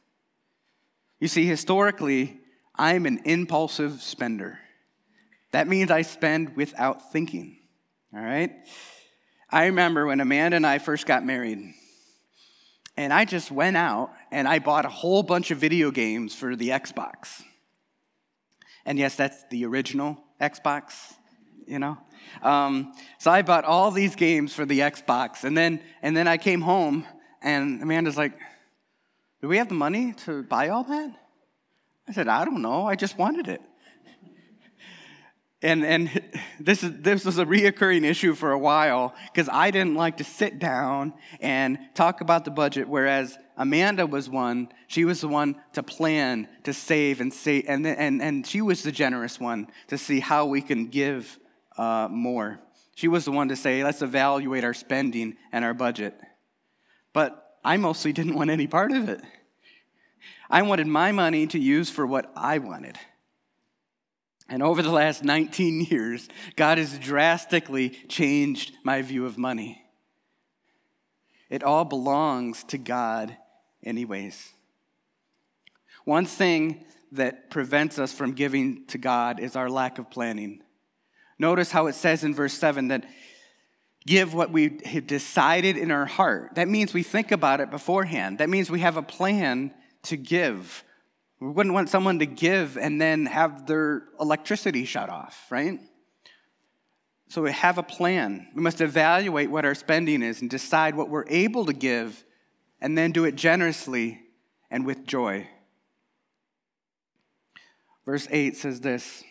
You 1.18 1.26
see, 1.26 1.46
historically, 1.46 2.38
I'm 2.76 3.06
an 3.06 3.22
impulsive 3.24 4.02
spender. 4.02 4.60
That 5.52 5.66
means 5.66 5.90
I 5.90 6.02
spend 6.02 6.54
without 6.54 7.10
thinking. 7.10 7.58
All 8.14 8.20
right? 8.20 8.52
I 9.50 9.66
remember 9.66 10.06
when 10.06 10.20
Amanda 10.20 10.56
and 10.56 10.66
I 10.66 10.78
first 10.78 11.06
got 11.06 11.24
married, 11.24 11.74
and 12.96 13.12
I 13.12 13.24
just 13.24 13.50
went 13.50 13.76
out 13.76 14.12
and 14.30 14.46
I 14.48 14.58
bought 14.58 14.84
a 14.84 14.90
whole 14.90 15.22
bunch 15.22 15.50
of 15.50 15.58
video 15.58 15.90
games 15.90 16.34
for 16.34 16.56
the 16.56 16.70
Xbox. 16.70 17.42
And 18.84 18.98
yes, 18.98 19.14
that's 19.14 19.44
the 19.50 19.64
original 19.66 20.18
Xbox, 20.40 21.14
you 21.66 21.78
know? 21.78 21.98
Um, 22.42 22.92
so 23.18 23.30
I 23.30 23.42
bought 23.42 23.64
all 23.64 23.90
these 23.90 24.16
games 24.16 24.54
for 24.54 24.64
the 24.64 24.80
Xbox, 24.80 25.44
and 25.44 25.56
then, 25.56 25.80
and 26.02 26.16
then 26.16 26.28
I 26.28 26.36
came 26.36 26.60
home, 26.60 27.06
and 27.42 27.82
Amanda's 27.82 28.16
like, 28.16 28.32
Do 29.40 29.48
we 29.48 29.58
have 29.58 29.68
the 29.68 29.74
money 29.74 30.12
to 30.24 30.42
buy 30.42 30.68
all 30.68 30.84
that? 30.84 31.10
I 32.08 32.12
said, 32.12 32.28
I 32.28 32.44
don't 32.44 32.62
know, 32.62 32.86
I 32.86 32.94
just 32.94 33.18
wanted 33.18 33.48
it. 33.48 33.60
And, 35.60 35.84
and 35.84 36.22
this, 36.60 36.84
is, 36.84 36.92
this 37.00 37.24
was 37.24 37.38
a 37.38 37.44
reoccurring 37.44 38.04
issue 38.04 38.34
for 38.34 38.52
a 38.52 38.58
while 38.58 39.14
because 39.32 39.48
I 39.52 39.72
didn't 39.72 39.96
like 39.96 40.18
to 40.18 40.24
sit 40.24 40.58
down 40.58 41.14
and 41.40 41.78
talk 41.94 42.20
about 42.20 42.44
the 42.44 42.52
budget, 42.52 42.88
whereas 42.88 43.36
Amanda 43.58 44.06
was 44.06 44.30
one, 44.30 44.68
she 44.86 45.04
was 45.04 45.20
the 45.20 45.28
one 45.28 45.56
to 45.72 45.82
plan, 45.82 46.48
to 46.62 46.72
save, 46.72 47.20
and, 47.20 47.34
save, 47.34 47.64
and, 47.66 47.84
and, 47.84 48.22
and 48.22 48.46
she 48.46 48.62
was 48.62 48.84
the 48.84 48.92
generous 48.92 49.40
one 49.40 49.66
to 49.88 49.98
see 49.98 50.20
how 50.20 50.46
we 50.46 50.62
can 50.62 50.86
give 50.86 51.38
uh, 51.76 52.06
more. 52.08 52.60
She 52.94 53.08
was 53.08 53.24
the 53.24 53.32
one 53.32 53.48
to 53.48 53.56
say, 53.56 53.82
let's 53.82 54.00
evaluate 54.00 54.62
our 54.62 54.74
spending 54.74 55.36
and 55.50 55.64
our 55.64 55.74
budget. 55.74 56.14
But 57.12 57.56
I 57.64 57.76
mostly 57.76 58.12
didn't 58.12 58.34
want 58.34 58.50
any 58.50 58.68
part 58.68 58.92
of 58.92 59.08
it. 59.08 59.20
I 60.48 60.62
wanted 60.62 60.86
my 60.86 61.10
money 61.10 61.46
to 61.48 61.58
use 61.58 61.90
for 61.90 62.06
what 62.06 62.30
I 62.36 62.58
wanted. 62.58 62.96
And 64.48 64.62
over 64.62 64.82
the 64.82 64.90
last 64.90 65.24
19 65.24 65.80
years, 65.90 66.28
God 66.56 66.78
has 66.78 66.96
drastically 66.98 67.90
changed 68.08 68.72
my 68.84 69.02
view 69.02 69.26
of 69.26 69.36
money. 69.36 69.82
It 71.50 71.62
all 71.62 71.84
belongs 71.84 72.64
to 72.64 72.78
God, 72.78 73.36
anyways. 73.88 74.52
One 76.04 76.26
thing 76.26 76.84
that 77.12 77.50
prevents 77.50 77.98
us 77.98 78.12
from 78.12 78.32
giving 78.32 78.86
to 78.86 78.98
God 78.98 79.40
is 79.40 79.56
our 79.56 79.68
lack 79.68 79.98
of 79.98 80.10
planning. 80.10 80.62
Notice 81.38 81.70
how 81.70 81.86
it 81.86 81.94
says 81.94 82.24
in 82.24 82.34
verse 82.34 82.52
7 82.54 82.88
that 82.88 83.04
give 84.06 84.34
what 84.34 84.50
we 84.50 84.80
have 84.84 85.06
decided 85.06 85.76
in 85.76 85.90
our 85.90 86.06
heart. 86.06 86.54
That 86.54 86.68
means 86.68 86.94
we 86.94 87.02
think 87.02 87.32
about 87.32 87.60
it 87.60 87.70
beforehand. 87.70 88.38
That 88.38 88.48
means 88.48 88.70
we 88.70 88.80
have 88.80 88.96
a 88.96 89.02
plan 89.02 89.72
to 90.04 90.16
give. 90.16 90.84
We 91.40 91.48
wouldn't 91.48 91.74
want 91.74 91.88
someone 91.88 92.18
to 92.18 92.26
give 92.26 92.76
and 92.76 93.00
then 93.00 93.26
have 93.26 93.66
their 93.66 94.04
electricity 94.20 94.84
shut 94.84 95.08
off, 95.08 95.46
right? 95.50 95.78
So 97.28 97.42
we 97.42 97.52
have 97.52 97.78
a 97.78 97.82
plan. 97.82 98.48
We 98.54 98.62
must 98.62 98.80
evaluate 98.80 99.50
what 99.50 99.64
our 99.64 99.74
spending 99.74 100.22
is 100.22 100.40
and 100.40 100.48
decide 100.50 100.94
what 100.94 101.10
we're 101.10 101.28
able 101.28 101.66
to 101.66 101.74
give 101.74 102.24
and 102.80 102.96
then 102.96 103.12
do 103.12 103.24
it 103.24 103.34
generously 103.34 104.20
and 104.70 104.86
with 104.86 105.06
joy. 105.06 105.46
Verse 108.04 108.26
8 108.30 108.56
says 108.56 108.80
this 108.80 109.22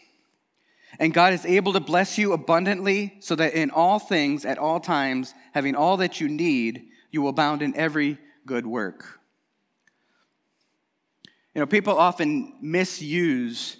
And 0.99 1.13
God 1.13 1.33
is 1.33 1.45
able 1.45 1.73
to 1.73 1.79
bless 1.79 2.17
you 2.17 2.33
abundantly 2.33 3.17
so 3.19 3.35
that 3.35 3.53
in 3.53 3.71
all 3.71 3.99
things, 3.99 4.45
at 4.45 4.57
all 4.57 4.79
times, 4.79 5.33
having 5.53 5.75
all 5.75 5.97
that 5.97 6.21
you 6.21 6.29
need, 6.29 6.89
you 7.11 7.21
will 7.21 7.29
abound 7.29 7.61
in 7.61 7.75
every 7.75 8.17
good 8.45 8.67
work. 8.67 9.19
You 11.55 11.61
know, 11.61 11.65
people 11.65 11.97
often 11.97 12.53
misuse 12.61 13.77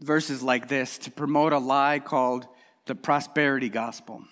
verses 0.00 0.42
like 0.42 0.68
this 0.68 0.98
to 0.98 1.10
promote 1.10 1.52
a 1.52 1.58
lie 1.58 1.98
called 1.98 2.46
the 2.86 2.94
prosperity 2.94 3.68
gospel. 3.68 4.22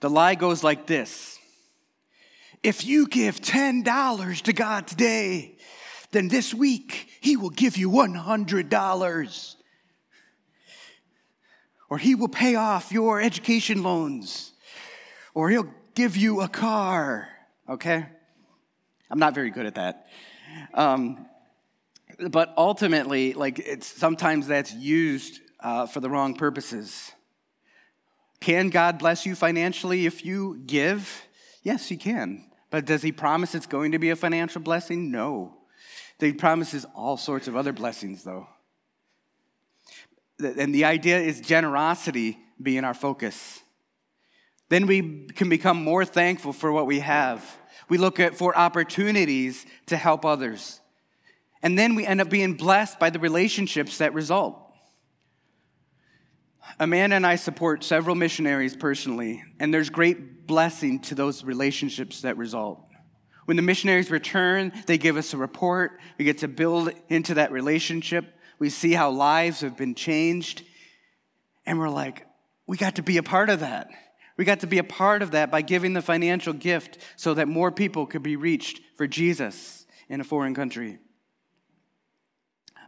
The 0.00 0.10
lie 0.10 0.34
goes 0.34 0.62
like 0.62 0.86
this 0.86 1.39
If 2.62 2.84
you 2.84 3.06
give 3.06 3.40
$10 3.40 4.42
to 4.42 4.52
God 4.52 4.86
today, 4.86 5.56
then 6.10 6.28
this 6.28 6.52
week 6.52 7.08
he 7.20 7.36
will 7.36 7.50
give 7.50 7.76
you 7.76 7.90
$100. 7.90 9.54
Or 11.88 11.98
he 11.98 12.14
will 12.14 12.28
pay 12.28 12.54
off 12.54 12.92
your 12.92 13.20
education 13.20 13.82
loans. 13.82 14.52
Or 15.34 15.48
he'll 15.50 15.72
give 15.94 16.16
you 16.16 16.42
a 16.42 16.48
car. 16.48 17.28
Okay? 17.68 18.04
I'm 19.10 19.18
not 19.18 19.34
very 19.34 19.50
good 19.50 19.66
at 19.66 19.76
that. 19.76 20.06
Um, 20.74 21.26
but 22.30 22.52
ultimately, 22.56 23.32
like 23.32 23.58
it's 23.58 23.86
sometimes 23.86 24.46
that's 24.46 24.74
used 24.74 25.40
uh, 25.60 25.86
for 25.86 26.00
the 26.00 26.10
wrong 26.10 26.34
purposes. 26.34 27.12
Can 28.40 28.68
God 28.68 28.98
bless 28.98 29.26
you 29.26 29.34
financially 29.34 30.06
if 30.06 30.24
you 30.24 30.62
give? 30.66 31.22
Yes, 31.62 31.88
He 31.88 31.96
can. 31.96 32.49
But 32.70 32.86
does 32.86 33.02
He 33.02 33.12
promise 33.12 33.54
it's 33.54 33.66
going 33.66 33.92
to 33.92 33.98
be 33.98 34.10
a 34.10 34.16
financial 34.16 34.60
blessing? 34.60 35.10
No. 35.10 35.56
He 36.18 36.32
promises 36.32 36.86
all 36.94 37.16
sorts 37.16 37.48
of 37.48 37.56
other 37.56 37.72
blessings, 37.72 38.24
though. 38.24 38.46
And 40.38 40.74
the 40.74 40.84
idea 40.84 41.18
is 41.18 41.40
generosity 41.40 42.38
being 42.62 42.84
our 42.84 42.94
focus. 42.94 43.60
Then 44.68 44.86
we 44.86 45.26
can 45.34 45.48
become 45.48 45.82
more 45.82 46.04
thankful 46.04 46.52
for 46.52 46.70
what 46.72 46.86
we 46.86 47.00
have. 47.00 47.44
We 47.88 47.98
look 47.98 48.20
at 48.20 48.36
for 48.36 48.56
opportunities 48.56 49.66
to 49.86 49.96
help 49.96 50.24
others. 50.24 50.80
And 51.62 51.78
then 51.78 51.94
we 51.94 52.06
end 52.06 52.20
up 52.20 52.30
being 52.30 52.54
blessed 52.54 52.98
by 52.98 53.10
the 53.10 53.18
relationships 53.18 53.98
that 53.98 54.14
result. 54.14 54.69
Amanda 56.78 57.16
and 57.16 57.26
I 57.26 57.36
support 57.36 57.84
several 57.84 58.14
missionaries 58.14 58.76
personally, 58.76 59.42
and 59.58 59.72
there's 59.72 59.90
great 59.90 60.46
blessing 60.46 61.00
to 61.00 61.14
those 61.14 61.44
relationships 61.44 62.22
that 62.22 62.36
result. 62.36 62.84
When 63.46 63.56
the 63.56 63.62
missionaries 63.62 64.10
return, 64.10 64.72
they 64.86 64.98
give 64.98 65.16
us 65.16 65.34
a 65.34 65.36
report. 65.36 65.98
We 66.18 66.24
get 66.24 66.38
to 66.38 66.48
build 66.48 66.92
into 67.08 67.34
that 67.34 67.52
relationship. 67.52 68.24
We 68.58 68.70
see 68.70 68.92
how 68.92 69.10
lives 69.10 69.62
have 69.62 69.76
been 69.76 69.94
changed. 69.94 70.62
And 71.66 71.78
we're 71.78 71.88
like, 71.88 72.26
we 72.66 72.76
got 72.76 72.96
to 72.96 73.02
be 73.02 73.16
a 73.16 73.22
part 73.22 73.50
of 73.50 73.60
that. 73.60 73.88
We 74.36 74.44
got 74.44 74.60
to 74.60 74.66
be 74.66 74.78
a 74.78 74.84
part 74.84 75.22
of 75.22 75.32
that 75.32 75.50
by 75.50 75.62
giving 75.62 75.92
the 75.92 76.00
financial 76.00 76.52
gift 76.52 76.98
so 77.16 77.34
that 77.34 77.48
more 77.48 77.72
people 77.72 78.06
could 78.06 78.22
be 78.22 78.36
reached 78.36 78.80
for 78.96 79.06
Jesus 79.06 79.84
in 80.08 80.20
a 80.20 80.24
foreign 80.24 80.54
country. 80.54 80.98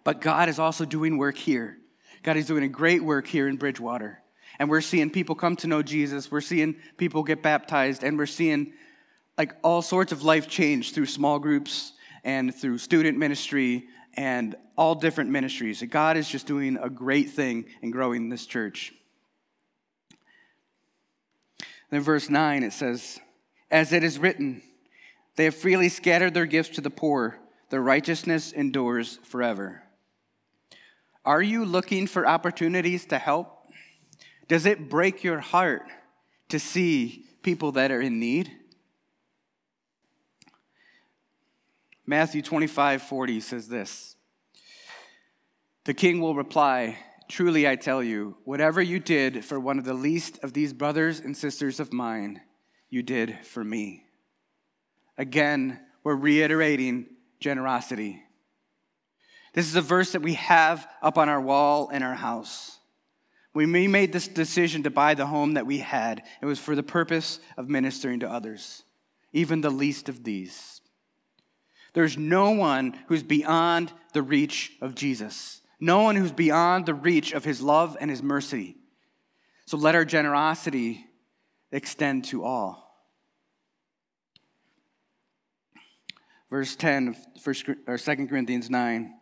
But 0.04 0.20
God 0.20 0.48
is 0.48 0.58
also 0.58 0.84
doing 0.84 1.18
work 1.18 1.36
here. 1.36 1.78
God 2.22 2.36
is 2.36 2.46
doing 2.46 2.62
a 2.62 2.68
great 2.68 3.02
work 3.02 3.26
here 3.26 3.48
in 3.48 3.56
Bridgewater. 3.56 4.20
And 4.58 4.70
we're 4.70 4.80
seeing 4.80 5.10
people 5.10 5.34
come 5.34 5.56
to 5.56 5.66
know 5.66 5.82
Jesus. 5.82 6.30
We're 6.30 6.40
seeing 6.40 6.76
people 6.96 7.22
get 7.22 7.42
baptized. 7.42 8.04
And 8.04 8.16
we're 8.16 8.26
seeing 8.26 8.72
like 9.36 9.54
all 9.62 9.82
sorts 9.82 10.12
of 10.12 10.22
life 10.22 10.48
change 10.48 10.92
through 10.92 11.06
small 11.06 11.38
groups 11.38 11.92
and 12.22 12.54
through 12.54 12.78
student 12.78 13.18
ministry 13.18 13.86
and 14.14 14.54
all 14.76 14.94
different 14.94 15.30
ministries. 15.30 15.82
God 15.82 16.16
is 16.16 16.28
just 16.28 16.46
doing 16.46 16.78
a 16.80 16.90
great 16.90 17.30
thing 17.30 17.66
in 17.80 17.90
growing 17.90 18.28
this 18.28 18.46
church. 18.46 18.92
Then, 21.90 22.00
verse 22.00 22.30
9, 22.30 22.62
it 22.62 22.72
says, 22.72 23.20
As 23.70 23.92
it 23.92 24.04
is 24.04 24.18
written, 24.18 24.62
they 25.36 25.44
have 25.44 25.54
freely 25.54 25.88
scattered 25.88 26.34
their 26.34 26.46
gifts 26.46 26.76
to 26.76 26.80
the 26.80 26.90
poor, 26.90 27.38
their 27.70 27.82
righteousness 27.82 28.52
endures 28.52 29.18
forever. 29.24 29.82
Are 31.24 31.42
you 31.42 31.64
looking 31.64 32.06
for 32.06 32.26
opportunities 32.26 33.06
to 33.06 33.18
help? 33.18 33.68
Does 34.48 34.66
it 34.66 34.88
break 34.88 35.22
your 35.22 35.40
heart 35.40 35.86
to 36.48 36.58
see 36.58 37.24
people 37.42 37.72
that 37.72 37.90
are 37.90 38.00
in 38.00 38.18
need? 38.18 38.50
Matthew 42.06 42.42
25 42.42 43.02
40 43.02 43.40
says 43.40 43.68
this 43.68 44.16
The 45.84 45.94
king 45.94 46.20
will 46.20 46.34
reply, 46.34 46.98
Truly 47.28 47.66
I 47.66 47.76
tell 47.76 48.02
you, 48.02 48.36
whatever 48.44 48.82
you 48.82 48.98
did 48.98 49.44
for 49.44 49.58
one 49.58 49.78
of 49.78 49.84
the 49.84 49.94
least 49.94 50.38
of 50.42 50.52
these 50.52 50.72
brothers 50.72 51.20
and 51.20 51.36
sisters 51.36 51.80
of 51.80 51.92
mine, 51.92 52.42
you 52.90 53.02
did 53.02 53.38
for 53.44 53.64
me. 53.64 54.04
Again, 55.16 55.80
we're 56.04 56.16
reiterating 56.16 57.06
generosity. 57.40 58.22
This 59.52 59.66
is 59.66 59.76
a 59.76 59.82
verse 59.82 60.12
that 60.12 60.22
we 60.22 60.34
have 60.34 60.88
up 61.02 61.18
on 61.18 61.28
our 61.28 61.40
wall 61.40 61.90
in 61.90 62.02
our 62.02 62.14
house. 62.14 62.78
We 63.54 63.66
made 63.66 64.12
this 64.12 64.28
decision 64.28 64.84
to 64.84 64.90
buy 64.90 65.12
the 65.12 65.26
home 65.26 65.54
that 65.54 65.66
we 65.66 65.78
had, 65.78 66.22
it 66.40 66.46
was 66.46 66.58
for 66.58 66.74
the 66.74 66.82
purpose 66.82 67.38
of 67.58 67.68
ministering 67.68 68.20
to 68.20 68.30
others, 68.30 68.84
even 69.32 69.60
the 69.60 69.70
least 69.70 70.08
of 70.08 70.24
these. 70.24 70.80
There's 71.92 72.16
no 72.16 72.52
one 72.52 72.98
who's 73.08 73.22
beyond 73.22 73.92
the 74.14 74.22
reach 74.22 74.72
of 74.80 74.94
Jesus, 74.94 75.60
no 75.78 76.02
one 76.02 76.16
who's 76.16 76.32
beyond 76.32 76.86
the 76.86 76.94
reach 76.94 77.32
of 77.32 77.44
his 77.44 77.60
love 77.60 77.94
and 78.00 78.10
his 78.10 78.22
mercy. 78.22 78.76
So 79.66 79.76
let 79.76 79.94
our 79.94 80.06
generosity 80.06 81.04
extend 81.70 82.24
to 82.26 82.44
all. 82.44 83.06
Verse 86.48 86.74
10 86.74 87.08
of 87.08 87.16
1, 87.44 87.76
or 87.86 87.98
2 87.98 88.26
Corinthians 88.28 88.70
9 88.70 89.14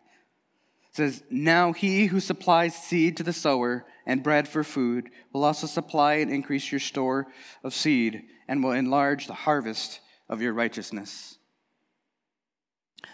says, 0.91 1.23
Now 1.29 1.73
he 1.73 2.07
who 2.07 2.19
supplies 2.19 2.75
seed 2.75 3.17
to 3.17 3.23
the 3.23 3.33
sower 3.33 3.85
and 4.05 4.23
bread 4.23 4.47
for 4.47 4.63
food 4.63 5.09
will 5.33 5.43
also 5.43 5.67
supply 5.67 6.15
and 6.15 6.31
increase 6.31 6.71
your 6.71 6.79
store 6.79 7.27
of 7.63 7.73
seed 7.73 8.23
and 8.47 8.63
will 8.63 8.73
enlarge 8.73 9.27
the 9.27 9.33
harvest 9.33 9.99
of 10.29 10.41
your 10.41 10.53
righteousness. 10.53 11.37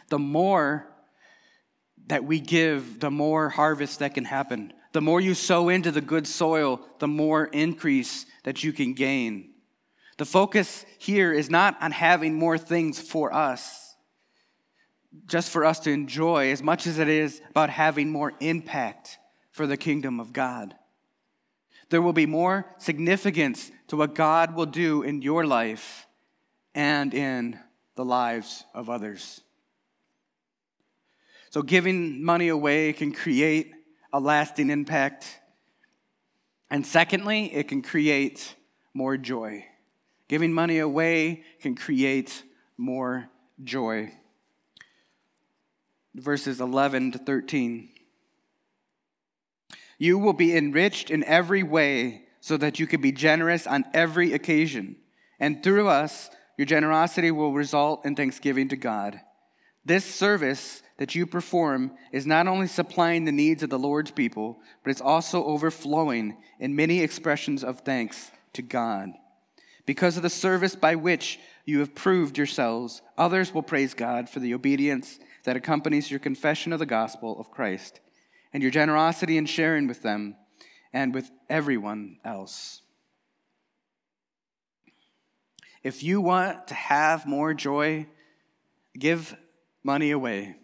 The 0.10 0.20
more 0.20 0.88
that 2.08 2.24
we 2.24 2.40
give, 2.40 3.00
the 3.00 3.12
more 3.12 3.50
harvest 3.50 4.00
that 4.00 4.14
can 4.14 4.26
happen. 4.26 4.74
The 4.94 5.02
more 5.02 5.20
you 5.20 5.34
sow 5.34 5.70
into 5.70 5.92
the 5.92 6.02
good 6.02 6.26
soil, 6.26 6.82
the 7.00 7.08
more 7.08 7.46
increase 7.46 8.26
that 8.44 8.64
you 8.64 8.72
can 8.72 8.94
gain. 8.94 9.52
The 10.18 10.26
focus 10.26 10.86
here 10.98 11.34
is 11.34 11.50
not 11.50 11.78
on 11.82 11.92
having 11.92 12.34
more 12.34 12.58
things 12.58 13.00
for 13.00 13.32
us 13.34 13.87
just 15.26 15.50
for 15.50 15.66
us 15.66 15.80
to 15.82 15.92
enjoy 15.92 16.52
as 16.52 16.62
much 16.62 16.88
as 16.88 17.00
it 17.00 17.08
is 17.08 17.42
about 17.50 17.70
having 17.70 18.10
more 18.10 18.34
impact 18.40 19.18
for 19.52 19.68
the 19.68 19.78
kingdom 19.78 20.20
of 20.20 20.34
God. 20.34 20.76
There 21.90 22.02
will 22.02 22.14
be 22.14 22.26
more 22.26 22.66
significance 22.78 23.72
to 23.88 23.96
what 23.96 24.16
God 24.16 24.56
will 24.56 24.66
do 24.66 25.04
in 25.04 25.22
your 25.22 25.46
life 25.46 26.06
and 26.76 27.14
in 27.14 27.60
the 27.96 28.06
lives 28.06 28.66
of 28.74 28.90
others. 28.90 29.42
So, 31.50 31.62
giving 31.62 32.24
money 32.24 32.50
away 32.50 32.92
can 32.92 33.14
create 33.14 33.72
a 34.12 34.20
lasting 34.20 34.70
impact. 34.70 35.40
And 36.70 36.86
secondly, 36.86 37.52
it 37.54 37.70
can 37.70 37.82
create 37.82 38.56
more 38.94 39.16
joy. 39.16 39.66
Giving 40.28 40.52
money 40.52 40.80
away 40.80 41.44
can 41.62 41.76
create 41.76 42.44
more 42.78 43.30
joy 43.64 44.12
verses 46.18 46.60
11 46.60 47.14
to 47.14 47.18
13. 47.20 47.90
You 49.98 50.18
will 50.18 50.34
be 50.34 50.56
enriched 50.56 51.10
in 51.10 51.24
every 51.24 51.64
way 51.64 52.24
so 52.40 52.58
that 52.58 52.80
you 52.80 52.88
can 52.88 53.02
be 53.02 53.12
generous 53.12 53.66
on 53.66 53.86
every 53.94 54.34
occasion. 54.34 54.96
And 55.40 55.64
through 55.64 55.88
us, 55.88 56.30
your 56.58 56.66
generosity 56.66 57.32
will 57.32 57.54
result 57.54 58.06
in 58.06 58.16
thanksgiving 58.16 58.70
to 58.70 58.76
God. 58.76 59.20
This 59.86 60.06
service 60.06 60.82
that 60.98 61.16
you 61.16 61.26
perform 61.26 61.92
is 62.12 62.26
not 62.26 62.48
only 62.48 62.68
supplying 62.68 63.26
the 63.26 63.32
needs 63.32 63.64
of 63.64 63.70
the 63.70 63.80
Lord's 63.80 64.12
people, 64.12 64.58
but 64.84 64.92
it's 64.92 65.02
also 65.02 65.46
overflowing 65.46 66.38
in 66.60 66.76
many 66.76 67.02
expressions 67.02 67.64
of 67.64 67.82
thanks 67.82 68.32
to 68.54 68.62
God. 68.62 69.12
Because 69.86 70.18
of 70.18 70.24
the 70.24 70.30
service 70.30 70.76
by 70.76 70.96
which 70.96 71.40
you 71.66 71.80
have 71.80 71.96
proved 71.96 72.38
yourselves, 72.38 73.02
others 73.18 73.54
will 73.54 73.64
praise 73.64 73.94
God 73.94 74.30
for 74.30 74.40
the 74.40 74.54
obedience 74.54 75.20
that 75.48 75.56
accompanies 75.56 76.12
your 76.12 76.20
confession 76.20 76.74
of 76.74 76.80
the 76.80 76.86
gospel 76.86 77.40
of 77.40 77.50
Christ 77.50 78.02
and 78.52 78.62
your 78.62 78.70
generosity 78.70 79.38
in 79.38 79.46
sharing 79.46 79.88
with 79.88 80.02
them 80.02 80.36
and 80.92 81.14
with 81.14 81.32
everyone 81.50 82.18
else. 82.26 82.82
If 85.84 86.04
you 86.04 86.20
want 86.20 86.68
to 86.68 86.74
have 86.74 87.26
more 87.26 87.54
joy, 87.54 88.08
give 89.00 89.38
money 89.86 90.12
away. 90.12 90.58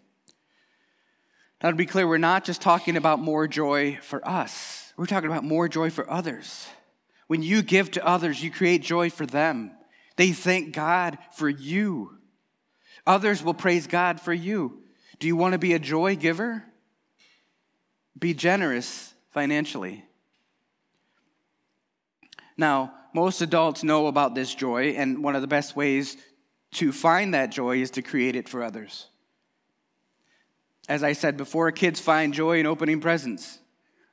Now, 1.62 1.70
to 1.70 1.76
be 1.76 1.86
clear, 1.86 2.06
we're 2.06 2.18
not 2.18 2.44
just 2.44 2.60
talking 2.60 2.98
about 2.98 3.20
more 3.20 3.48
joy 3.48 3.98
for 4.02 4.26
us, 4.28 4.92
we're 4.98 5.06
talking 5.06 5.30
about 5.30 5.44
more 5.44 5.66
joy 5.66 5.88
for 5.88 6.10
others. 6.10 6.68
When 7.26 7.42
you 7.42 7.62
give 7.62 7.90
to 7.92 8.06
others, 8.06 8.44
you 8.44 8.50
create 8.50 8.82
joy 8.82 9.08
for 9.08 9.24
them. 9.24 9.70
They 10.16 10.32
thank 10.32 10.74
God 10.74 11.16
for 11.32 11.48
you. 11.48 12.13
Others 13.06 13.42
will 13.42 13.54
praise 13.54 13.86
God 13.86 14.20
for 14.20 14.32
you. 14.32 14.82
Do 15.18 15.26
you 15.26 15.36
want 15.36 15.52
to 15.52 15.58
be 15.58 15.74
a 15.74 15.78
joy 15.78 16.16
giver? 16.16 16.64
Be 18.18 18.34
generous 18.34 19.14
financially. 19.30 20.04
Now, 22.56 22.94
most 23.12 23.40
adults 23.42 23.84
know 23.84 24.06
about 24.06 24.34
this 24.34 24.54
joy, 24.54 24.90
and 24.90 25.22
one 25.22 25.36
of 25.36 25.42
the 25.42 25.48
best 25.48 25.76
ways 25.76 26.16
to 26.72 26.92
find 26.92 27.34
that 27.34 27.50
joy 27.50 27.80
is 27.80 27.90
to 27.92 28.02
create 28.02 28.36
it 28.36 28.48
for 28.48 28.62
others. 28.62 29.06
As 30.88 31.02
I 31.02 31.12
said 31.12 31.36
before, 31.36 31.70
kids 31.72 32.00
find 32.00 32.34
joy 32.34 32.58
in 32.58 32.66
opening 32.66 33.00
presents. 33.00 33.58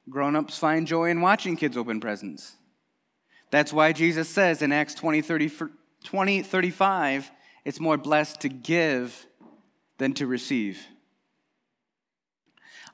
Grown 0.10 0.36
ups 0.36 0.58
find 0.58 0.88
joy 0.88 1.10
in 1.10 1.22
watching 1.22 1.56
kids 1.56 1.78
open 1.78 2.00
presents. 2.00 2.56
That's 3.50 3.74
why 3.74 3.92
Jesus 3.92 4.30
says 4.30 4.62
in 4.62 4.72
Acts 4.72 4.96
20, 4.96 5.22
30, 5.22 5.52
20 6.04 6.42
35, 6.44 7.32
it's 7.66 7.80
more 7.80 7.98
blessed 7.98 8.42
to 8.42 8.50
give 8.50 9.26
than 9.98 10.14
to 10.14 10.28
receive. 10.28 10.80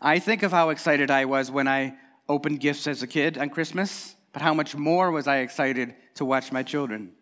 I 0.02 0.20
think 0.20 0.44
of 0.44 0.52
how 0.52 0.70
excited 0.70 1.10
I 1.10 1.26
was 1.26 1.50
when 1.50 1.68
I 1.68 1.96
opened 2.30 2.60
gifts 2.60 2.86
as 2.88 3.02
a 3.02 3.08
kid 3.08 3.38
on 3.38 3.50
Christmas, 3.50 4.16
but 4.34 4.42
how 4.42 4.54
much 4.54 4.76
more 4.76 5.12
was 5.12 5.28
I 5.28 5.38
excited 5.38 5.96
to 6.16 6.26
watch 6.26 6.52
my 6.52 6.64
children? 6.64 7.14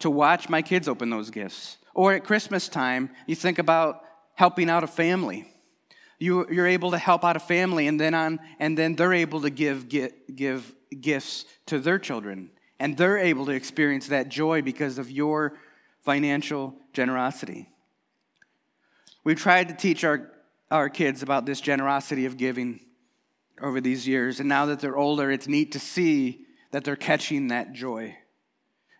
To 0.00 0.10
watch 0.10 0.48
my 0.48 0.62
kids 0.62 0.88
open 0.88 1.10
those 1.10 1.30
gifts. 1.30 1.78
Or 1.94 2.12
at 2.12 2.24
Christmas 2.24 2.68
time, 2.68 3.10
you 3.26 3.34
think 3.34 3.58
about 3.58 4.04
helping 4.34 4.68
out 4.68 4.84
a 4.84 4.88
family. 4.88 5.52
You, 6.18 6.40
are 6.40 6.66
able 6.66 6.90
to 6.90 6.98
help 6.98 7.24
out 7.24 7.36
a 7.36 7.40
family, 7.40 7.86
and 7.86 8.00
then, 8.00 8.14
on, 8.14 8.40
and 8.58 8.76
then 8.76 8.96
they're 8.96 9.14
able 9.14 9.40
to 9.42 9.50
give, 9.50 9.88
give, 9.88 10.12
give 10.34 10.74
gifts 11.00 11.44
to 11.66 11.78
their 11.78 11.98
children. 11.98 12.50
And 12.80 12.96
they're 12.96 13.18
able 13.18 13.46
to 13.46 13.52
experience 13.52 14.08
that 14.08 14.28
joy 14.28 14.62
because 14.62 14.98
of 14.98 15.10
your 15.10 15.54
financial 16.08 16.74
generosity. 16.94 17.68
We've 19.24 19.38
tried 19.38 19.68
to 19.68 19.74
teach 19.74 20.04
our, 20.04 20.32
our 20.70 20.88
kids 20.88 21.22
about 21.22 21.44
this 21.44 21.60
generosity 21.60 22.24
of 22.24 22.38
giving 22.38 22.80
over 23.60 23.78
these 23.78 24.08
years, 24.08 24.40
and 24.40 24.48
now 24.48 24.64
that 24.64 24.80
they're 24.80 24.96
older, 24.96 25.30
it's 25.30 25.46
neat 25.46 25.72
to 25.72 25.78
see 25.78 26.46
that 26.70 26.82
they're 26.82 26.96
catching 26.96 27.48
that 27.48 27.74
joy, 27.74 28.16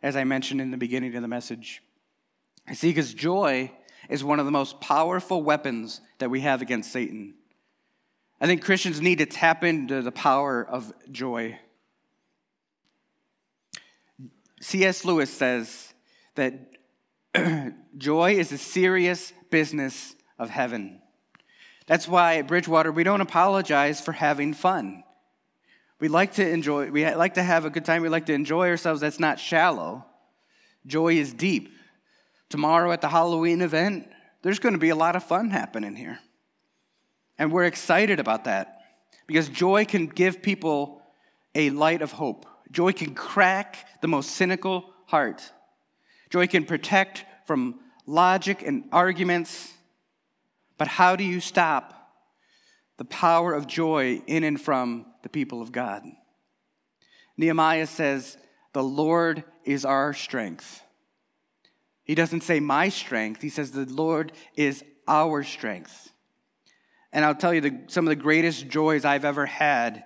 as 0.02 0.16
I 0.16 0.24
mentioned 0.24 0.60
in 0.60 0.70
the 0.70 0.76
beginning 0.76 1.16
of 1.16 1.22
the 1.22 1.28
message. 1.28 1.82
I 2.66 2.74
see, 2.74 2.90
because 2.90 3.14
joy 3.14 3.72
is 4.10 4.22
one 4.22 4.38
of 4.38 4.44
the 4.44 4.52
most 4.52 4.78
powerful 4.78 5.42
weapons 5.42 6.02
that 6.18 6.28
we 6.28 6.42
have 6.42 6.60
against 6.60 6.92
Satan. 6.92 7.32
I 8.38 8.44
think 8.44 8.62
Christians 8.62 9.00
need 9.00 9.16
to 9.20 9.26
tap 9.26 9.64
into 9.64 10.02
the 10.02 10.12
power 10.12 10.62
of 10.62 10.92
joy. 11.10 11.58
C.S. 14.60 15.06
Lewis 15.06 15.32
says 15.32 15.94
that 16.34 16.74
joy 17.98 18.32
is 18.32 18.52
a 18.52 18.58
serious 18.58 19.32
business 19.50 20.14
of 20.38 20.50
heaven. 20.50 21.00
That's 21.86 22.06
why 22.06 22.36
at 22.36 22.46
Bridgewater 22.46 22.92
we 22.92 23.04
don't 23.04 23.20
apologize 23.20 24.00
for 24.00 24.12
having 24.12 24.54
fun. 24.54 25.04
We 26.00 26.08
like 26.08 26.34
to 26.34 26.48
enjoy, 26.48 26.90
we 26.90 27.12
like 27.14 27.34
to 27.34 27.42
have 27.42 27.64
a 27.64 27.70
good 27.70 27.84
time, 27.84 28.02
we 28.02 28.08
like 28.08 28.26
to 28.26 28.34
enjoy 28.34 28.68
ourselves. 28.68 29.00
That's 29.00 29.18
not 29.18 29.40
shallow. 29.40 30.04
Joy 30.86 31.14
is 31.14 31.32
deep. 31.32 31.74
Tomorrow 32.48 32.92
at 32.92 33.00
the 33.00 33.08
Halloween 33.08 33.60
event, 33.60 34.08
there's 34.42 34.58
going 34.58 34.74
to 34.74 34.78
be 34.78 34.90
a 34.90 34.96
lot 34.96 35.16
of 35.16 35.24
fun 35.24 35.50
happening 35.50 35.96
here. 35.96 36.18
And 37.38 37.52
we're 37.52 37.64
excited 37.64 38.20
about 38.20 38.44
that 38.44 38.80
because 39.26 39.48
joy 39.48 39.84
can 39.84 40.06
give 40.06 40.42
people 40.42 41.02
a 41.54 41.70
light 41.70 42.02
of 42.02 42.12
hope. 42.12 42.46
Joy 42.70 42.92
can 42.92 43.14
crack 43.14 43.86
the 44.00 44.08
most 44.08 44.30
cynical 44.30 44.92
heart. 45.06 45.52
Joy 46.30 46.46
can 46.46 46.64
protect 46.64 47.24
from 47.48 47.80
logic 48.06 48.62
and 48.62 48.84
arguments. 48.92 49.72
But 50.76 50.86
how 50.86 51.16
do 51.16 51.24
you 51.24 51.40
stop 51.40 51.94
the 52.98 53.06
power 53.06 53.54
of 53.54 53.66
joy 53.66 54.22
in 54.26 54.44
and 54.44 54.60
from 54.60 55.06
the 55.22 55.30
people 55.30 55.62
of 55.62 55.72
God? 55.72 56.02
Nehemiah 57.38 57.86
says, 57.86 58.36
The 58.74 58.82
Lord 58.82 59.44
is 59.64 59.86
our 59.86 60.12
strength. 60.12 60.82
He 62.04 62.14
doesn't 62.14 62.42
say 62.42 62.60
my 62.60 62.90
strength, 62.90 63.40
he 63.40 63.48
says 63.48 63.70
the 63.70 63.86
Lord 63.86 64.32
is 64.54 64.84
our 65.06 65.42
strength. 65.42 66.12
And 67.12 67.24
I'll 67.24 67.34
tell 67.34 67.54
you, 67.54 67.62
the, 67.62 67.80
some 67.86 68.06
of 68.06 68.10
the 68.10 68.22
greatest 68.22 68.68
joys 68.68 69.06
I've 69.06 69.24
ever 69.24 69.46
had, 69.46 70.04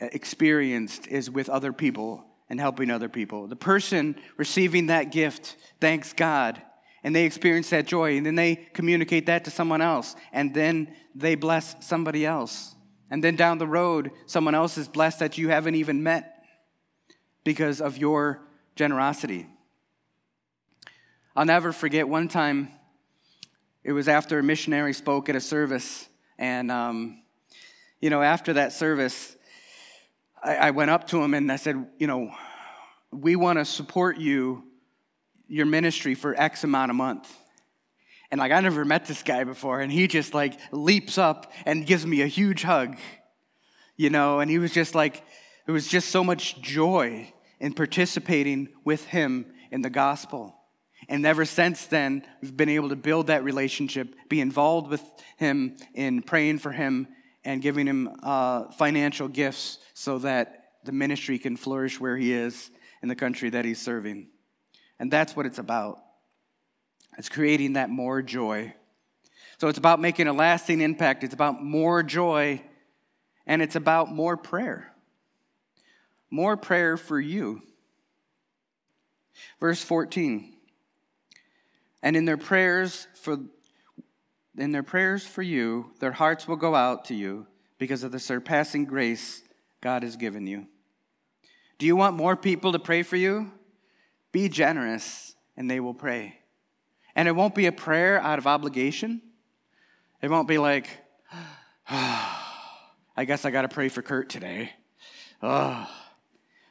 uh, 0.00 0.08
experienced, 0.12 1.06
is 1.06 1.30
with 1.30 1.50
other 1.50 1.74
people 1.74 2.24
and 2.48 2.60
helping 2.60 2.90
other 2.90 3.08
people. 3.08 3.46
The 3.46 3.56
person 3.56 4.16
receiving 4.36 4.86
that 4.86 5.12
gift 5.12 5.56
thanks 5.80 6.12
God 6.12 6.62
and 7.02 7.14
they 7.14 7.24
experience 7.24 7.70
that 7.70 7.86
joy 7.86 8.16
and 8.16 8.26
then 8.26 8.34
they 8.34 8.56
communicate 8.56 9.26
that 9.26 9.44
to 9.44 9.50
someone 9.50 9.80
else 9.80 10.16
and 10.32 10.54
then 10.54 10.94
they 11.14 11.34
bless 11.34 11.76
somebody 11.86 12.24
else. 12.24 12.74
And 13.10 13.22
then 13.22 13.36
down 13.36 13.58
the 13.58 13.66
road, 13.66 14.10
someone 14.26 14.54
else 14.54 14.78
is 14.78 14.88
blessed 14.88 15.20
that 15.20 15.38
you 15.38 15.48
haven't 15.48 15.76
even 15.76 16.02
met 16.02 16.44
because 17.44 17.80
of 17.80 17.96
your 17.96 18.42
generosity. 18.74 19.46
I'll 21.36 21.44
never 21.44 21.70
forget 21.72 22.08
one 22.08 22.28
time, 22.28 22.70
it 23.84 23.92
was 23.92 24.08
after 24.08 24.38
a 24.40 24.42
missionary 24.42 24.92
spoke 24.92 25.28
at 25.28 25.36
a 25.36 25.40
service, 25.40 26.08
and, 26.38 26.72
um, 26.72 27.22
you 28.00 28.10
know, 28.10 28.22
after 28.22 28.54
that 28.54 28.72
service, 28.72 29.35
I, 30.46 30.54
I 30.54 30.70
went 30.70 30.90
up 30.90 31.08
to 31.08 31.22
him 31.22 31.34
and 31.34 31.50
I 31.50 31.56
said, 31.56 31.86
you 31.98 32.06
know, 32.06 32.30
we 33.12 33.34
want 33.36 33.58
to 33.58 33.64
support 33.64 34.18
you, 34.18 34.62
your 35.48 35.66
ministry 35.66 36.14
for 36.14 36.40
X 36.40 36.62
amount 36.64 36.90
a 36.92 36.94
month. 36.94 37.34
And 38.30 38.38
like 38.38 38.52
I 38.52 38.60
never 38.60 38.84
met 38.84 39.06
this 39.06 39.22
guy 39.22 39.44
before, 39.44 39.80
and 39.80 39.90
he 39.90 40.06
just 40.06 40.34
like 40.34 40.58
leaps 40.72 41.18
up 41.18 41.52
and 41.64 41.86
gives 41.86 42.06
me 42.06 42.22
a 42.22 42.26
huge 42.26 42.62
hug, 42.62 42.96
you 43.96 44.10
know, 44.10 44.40
and 44.40 44.50
he 44.50 44.58
was 44.58 44.72
just 44.72 44.94
like, 44.94 45.22
there 45.64 45.72
was 45.72 45.88
just 45.88 46.10
so 46.10 46.22
much 46.22 46.60
joy 46.60 47.32
in 47.60 47.72
participating 47.72 48.68
with 48.84 49.04
him 49.06 49.46
in 49.70 49.82
the 49.82 49.90
gospel. 49.90 50.56
And 51.08 51.24
ever 51.24 51.44
since 51.44 51.86
then, 51.86 52.24
we've 52.42 52.56
been 52.56 52.68
able 52.68 52.88
to 52.88 52.96
build 52.96 53.28
that 53.28 53.44
relationship, 53.44 54.14
be 54.28 54.40
involved 54.40 54.90
with 54.90 55.02
him 55.36 55.76
in 55.94 56.22
praying 56.22 56.58
for 56.58 56.72
him 56.72 57.08
and 57.46 57.62
giving 57.62 57.86
him 57.86 58.10
uh, 58.24 58.64
financial 58.72 59.28
gifts 59.28 59.78
so 59.94 60.18
that 60.18 60.64
the 60.84 60.90
ministry 60.90 61.38
can 61.38 61.56
flourish 61.56 62.00
where 62.00 62.16
he 62.16 62.32
is 62.32 62.70
in 63.02 63.08
the 63.08 63.14
country 63.14 63.50
that 63.50 63.64
he's 63.64 63.80
serving. 63.80 64.26
And 64.98 65.12
that's 65.12 65.36
what 65.36 65.46
it's 65.46 65.58
about. 65.58 66.00
It's 67.16 67.28
creating 67.28 67.74
that 67.74 67.88
more 67.88 68.20
joy. 68.20 68.74
So 69.58 69.68
it's 69.68 69.78
about 69.78 70.00
making 70.00 70.26
a 70.26 70.32
lasting 70.32 70.80
impact. 70.80 71.22
It's 71.22 71.34
about 71.34 71.62
more 71.62 72.02
joy, 72.02 72.60
and 73.46 73.62
it's 73.62 73.76
about 73.76 74.12
more 74.12 74.36
prayer. 74.36 74.92
More 76.30 76.56
prayer 76.56 76.96
for 76.96 77.18
you. 77.18 77.62
Verse 79.60 79.82
14. 79.82 80.52
And 82.02 82.16
in 82.16 82.24
their 82.24 82.36
prayers 82.36 83.06
for 83.14 83.38
in 84.58 84.72
their 84.72 84.82
prayers 84.82 85.26
for 85.26 85.42
you, 85.42 85.92
their 86.00 86.12
hearts 86.12 86.48
will 86.48 86.56
go 86.56 86.74
out 86.74 87.06
to 87.06 87.14
you 87.14 87.46
because 87.78 88.02
of 88.02 88.12
the 88.12 88.18
surpassing 88.18 88.84
grace 88.84 89.42
God 89.80 90.02
has 90.02 90.16
given 90.16 90.46
you. 90.46 90.66
Do 91.78 91.86
you 91.86 91.96
want 91.96 92.16
more 92.16 92.36
people 92.36 92.72
to 92.72 92.78
pray 92.78 93.02
for 93.02 93.16
you? 93.16 93.52
Be 94.32 94.48
generous 94.48 95.34
and 95.56 95.70
they 95.70 95.80
will 95.80 95.94
pray. 95.94 96.38
And 97.14 97.28
it 97.28 97.32
won't 97.32 97.54
be 97.54 97.66
a 97.66 97.72
prayer 97.72 98.20
out 98.20 98.38
of 98.38 98.46
obligation. 98.46 99.22
It 100.22 100.30
won't 100.30 100.48
be 100.48 100.58
like, 100.58 100.88
oh, 101.90 102.42
I 103.16 103.24
guess 103.24 103.44
I 103.44 103.50
got 103.50 103.62
to 103.62 103.68
pray 103.68 103.88
for 103.88 104.02
Kurt 104.02 104.28
today. 104.28 104.72
Oh. 105.42 105.88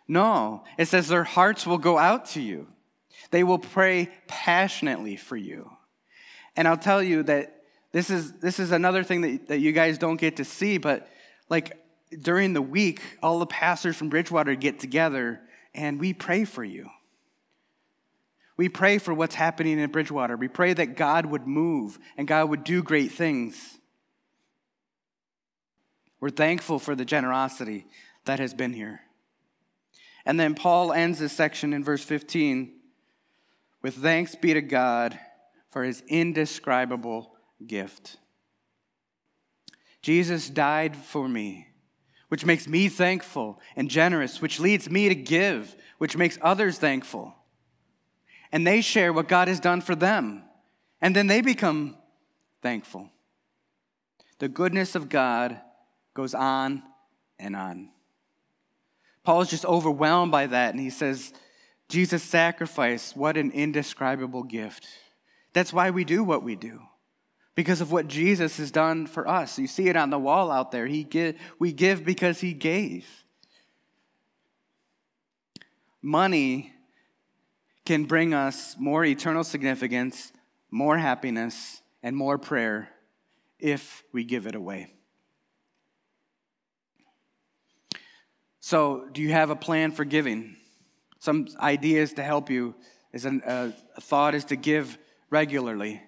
No, 0.08 0.64
it 0.78 0.88
says 0.88 1.08
their 1.08 1.24
hearts 1.24 1.66
will 1.66 1.80
go 1.80 1.98
out 1.98 2.26
to 2.32 2.42
you. 2.42 2.68
They 3.32 3.44
will 3.44 3.58
pray 3.58 4.10
passionately 4.28 5.16
for 5.16 5.36
you. 5.36 5.72
And 6.56 6.68
I'll 6.68 6.78
tell 6.78 7.02
you 7.02 7.24
that 7.24 7.64
this 7.96 8.10
is, 8.10 8.34
this 8.34 8.60
is 8.60 8.74
another 8.74 9.06
thing 9.06 9.22
that, 9.22 9.48
that 9.48 9.60
you 9.60 9.72
guys 9.72 9.98
don't 9.98 10.18
get 10.18 10.36
to 10.36 10.44
see, 10.44 10.78
but 10.78 11.08
like 11.48 11.80
during 12.22 12.52
the 12.52 12.62
week, 12.62 13.00
all 13.24 13.40
the 13.40 13.46
pastors 13.46 13.96
from 13.96 14.10
Bridgewater 14.10 14.54
get 14.56 14.82
together 14.82 15.40
and 15.74 15.98
we 15.98 16.12
pray 16.12 16.44
for 16.44 16.62
you. 16.62 16.90
We 18.58 18.68
pray 18.68 18.98
for 18.98 19.14
what's 19.14 19.36
happening 19.36 19.80
in 19.80 19.92
Bridgewater. 19.92 20.36
We 20.36 20.50
pray 20.50 20.74
that 20.74 20.98
God 20.98 21.26
would 21.28 21.48
move 21.48 21.98
and 22.18 22.28
God 22.28 22.50
would 22.50 22.66
do 22.66 22.84
great 22.84 23.14
things. 23.14 23.78
We're 26.20 26.32
thankful 26.32 26.80
for 26.80 26.96
the 26.96 27.06
generosity 27.06 27.86
that 28.26 28.40
has 28.40 28.54
been 28.54 28.74
here. 28.74 29.00
And 30.26 30.38
then 30.38 30.54
Paul 30.54 30.92
ends 30.92 31.20
this 31.20 31.32
section 31.32 31.72
in 31.72 31.82
verse 31.82 32.04
15 32.04 32.74
with 33.82 33.96
thanks 33.96 34.36
be 34.36 34.54
to 34.54 34.62
God 34.62 35.18
for 35.72 35.86
his 35.86 36.04
indescribable 36.10 37.35
gift. 37.66 38.18
Jesus 40.02 40.50
died 40.50 40.96
for 40.96 41.28
me, 41.28 41.68
which 42.30 42.46
makes 42.46 42.68
me 42.68 42.90
thankful 42.90 43.60
and 43.76 43.90
generous, 43.90 44.42
which 44.42 44.60
leads 44.60 44.90
me 44.90 45.10
to 45.10 45.16
give, 45.16 45.76
which 45.98 46.18
makes 46.18 46.38
others 46.42 46.78
thankful 46.78 47.36
and 48.56 48.66
they 48.66 48.80
share 48.80 49.12
what 49.12 49.28
God 49.28 49.50
has 49.50 49.60
done 49.60 49.82
for 49.82 49.96
them. 49.96 50.42
And 51.02 51.14
then 51.14 51.28
they 51.28 51.42
become 51.42 51.98
thankful. 52.62 53.10
The 54.40 54.48
goodness 54.48 54.96
of 54.96 55.10
God 55.10 55.60
goes 56.14 56.34
on 56.34 56.82
and 57.38 57.54
on. 57.54 57.90
Paul 59.26 59.42
is 59.42 59.50
just 59.50 59.66
overwhelmed 59.66 60.32
by 60.32 60.48
that, 60.48 60.74
and 60.74 60.80
he 60.80 60.90
says, 60.90 61.34
Jesus' 61.90 62.24
sacrifice, 62.24 63.14
what 63.14 63.36
an 63.36 63.52
indescribable 63.52 64.44
gift. 64.44 64.88
That's 65.52 65.74
why 65.74 65.90
we 65.90 66.06
do 66.06 66.24
what 66.24 66.42
we 66.42 66.56
do, 66.56 66.80
because 67.56 67.80
of 67.80 67.92
what 67.92 68.08
Jesus 68.08 68.58
has 68.58 68.70
done 68.70 69.08
for 69.08 69.28
us. 69.28 69.58
You 69.58 69.68
see 69.68 69.88
it 69.88 69.96
on 69.96 70.10
the 70.10 70.20
wall 70.20 70.52
out 70.52 70.72
there. 70.72 70.88
He 70.88 71.04
give, 71.04 71.36
we 71.58 71.72
give 71.72 72.04
because 72.04 72.42
he 72.42 72.54
gave. 72.54 73.08
Money 76.02 76.74
can 77.86 78.04
bring 78.04 78.34
us 78.34 78.76
more 78.78 79.06
eternal 79.06 79.44
significance, 79.44 80.34
more 80.70 80.98
happiness, 80.98 81.82
and 82.04 82.16
more 82.16 82.38
prayer 82.38 82.90
if 83.60 84.04
we 84.12 84.24
give 84.24 84.48
it 84.48 84.56
away. 84.56 84.92
So, 88.60 89.08
do 89.12 89.22
you 89.22 89.32
have 89.32 89.52
a 89.52 89.56
plan 89.56 89.92
for 89.92 90.04
giving? 90.06 90.58
Some 91.20 91.48
ideas 91.60 92.14
to 92.14 92.24
help 92.24 92.50
you 92.50 92.76
is 93.14 93.26
an, 93.26 93.42
uh, 93.44 93.72
a 93.96 94.02
thought 94.02 94.36
is 94.36 94.46
to 94.46 94.56
give 94.56 94.98
regularly, 95.30 96.02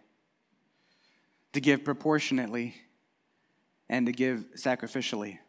to 1.54 1.62
give 1.62 1.84
proportionately, 1.84 2.76
and 3.90 4.06
to 4.06 4.12
give 4.12 4.46
sacrificially. 4.56 5.40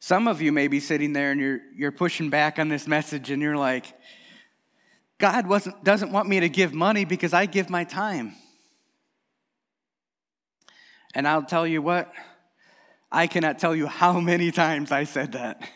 Some 0.00 0.28
of 0.28 0.40
you 0.40 0.50
may 0.50 0.66
be 0.66 0.80
sitting 0.80 1.12
there 1.12 1.30
and 1.30 1.40
you're, 1.40 1.60
you're 1.76 1.92
pushing 1.92 2.30
back 2.30 2.58
on 2.58 2.68
this 2.68 2.86
message 2.86 3.30
and 3.30 3.42
you're 3.42 3.56
like, 3.56 3.84
God 5.18 5.46
wasn't, 5.46 5.84
doesn't 5.84 6.10
want 6.10 6.26
me 6.26 6.40
to 6.40 6.48
give 6.48 6.72
money 6.72 7.04
because 7.04 7.34
I 7.34 7.44
give 7.44 7.68
my 7.68 7.84
time. 7.84 8.32
And 11.14 11.28
I'll 11.28 11.44
tell 11.44 11.66
you 11.66 11.82
what, 11.82 12.10
I 13.12 13.26
cannot 13.26 13.58
tell 13.58 13.76
you 13.76 13.86
how 13.86 14.20
many 14.20 14.50
times 14.50 14.90
I 14.90 15.04
said 15.04 15.32
that. 15.32 15.68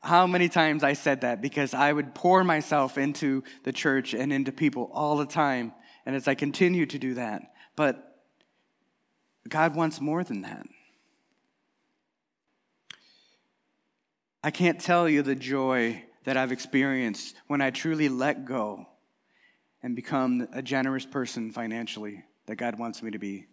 How 0.00 0.26
many 0.26 0.48
times 0.48 0.84
I 0.84 0.92
said 0.92 1.22
that 1.22 1.40
because 1.40 1.74
I 1.74 1.92
would 1.92 2.14
pour 2.14 2.44
myself 2.44 2.98
into 2.98 3.42
the 3.64 3.72
church 3.72 4.14
and 4.14 4.32
into 4.32 4.52
people 4.52 4.90
all 4.92 5.16
the 5.16 5.26
time. 5.26 5.72
And 6.04 6.16
as 6.16 6.26
I 6.28 6.34
continue 6.34 6.86
to 6.86 6.98
do 6.98 7.14
that, 7.14 7.42
but 7.76 8.12
God 9.48 9.74
wants 9.74 10.00
more 10.00 10.24
than 10.24 10.42
that. 10.42 10.66
I 14.44 14.50
can't 14.50 14.80
tell 14.80 15.08
you 15.08 15.22
the 15.22 15.34
joy 15.34 16.02
that 16.24 16.36
I've 16.36 16.52
experienced 16.52 17.36
when 17.46 17.60
I 17.60 17.70
truly 17.70 18.08
let 18.08 18.44
go 18.44 18.86
and 19.82 19.94
become 19.94 20.48
a 20.52 20.62
generous 20.62 21.06
person 21.06 21.52
financially 21.52 22.24
that 22.46 22.56
God 22.56 22.78
wants 22.78 23.02
me 23.02 23.12
to 23.12 23.18
be. 23.18 23.46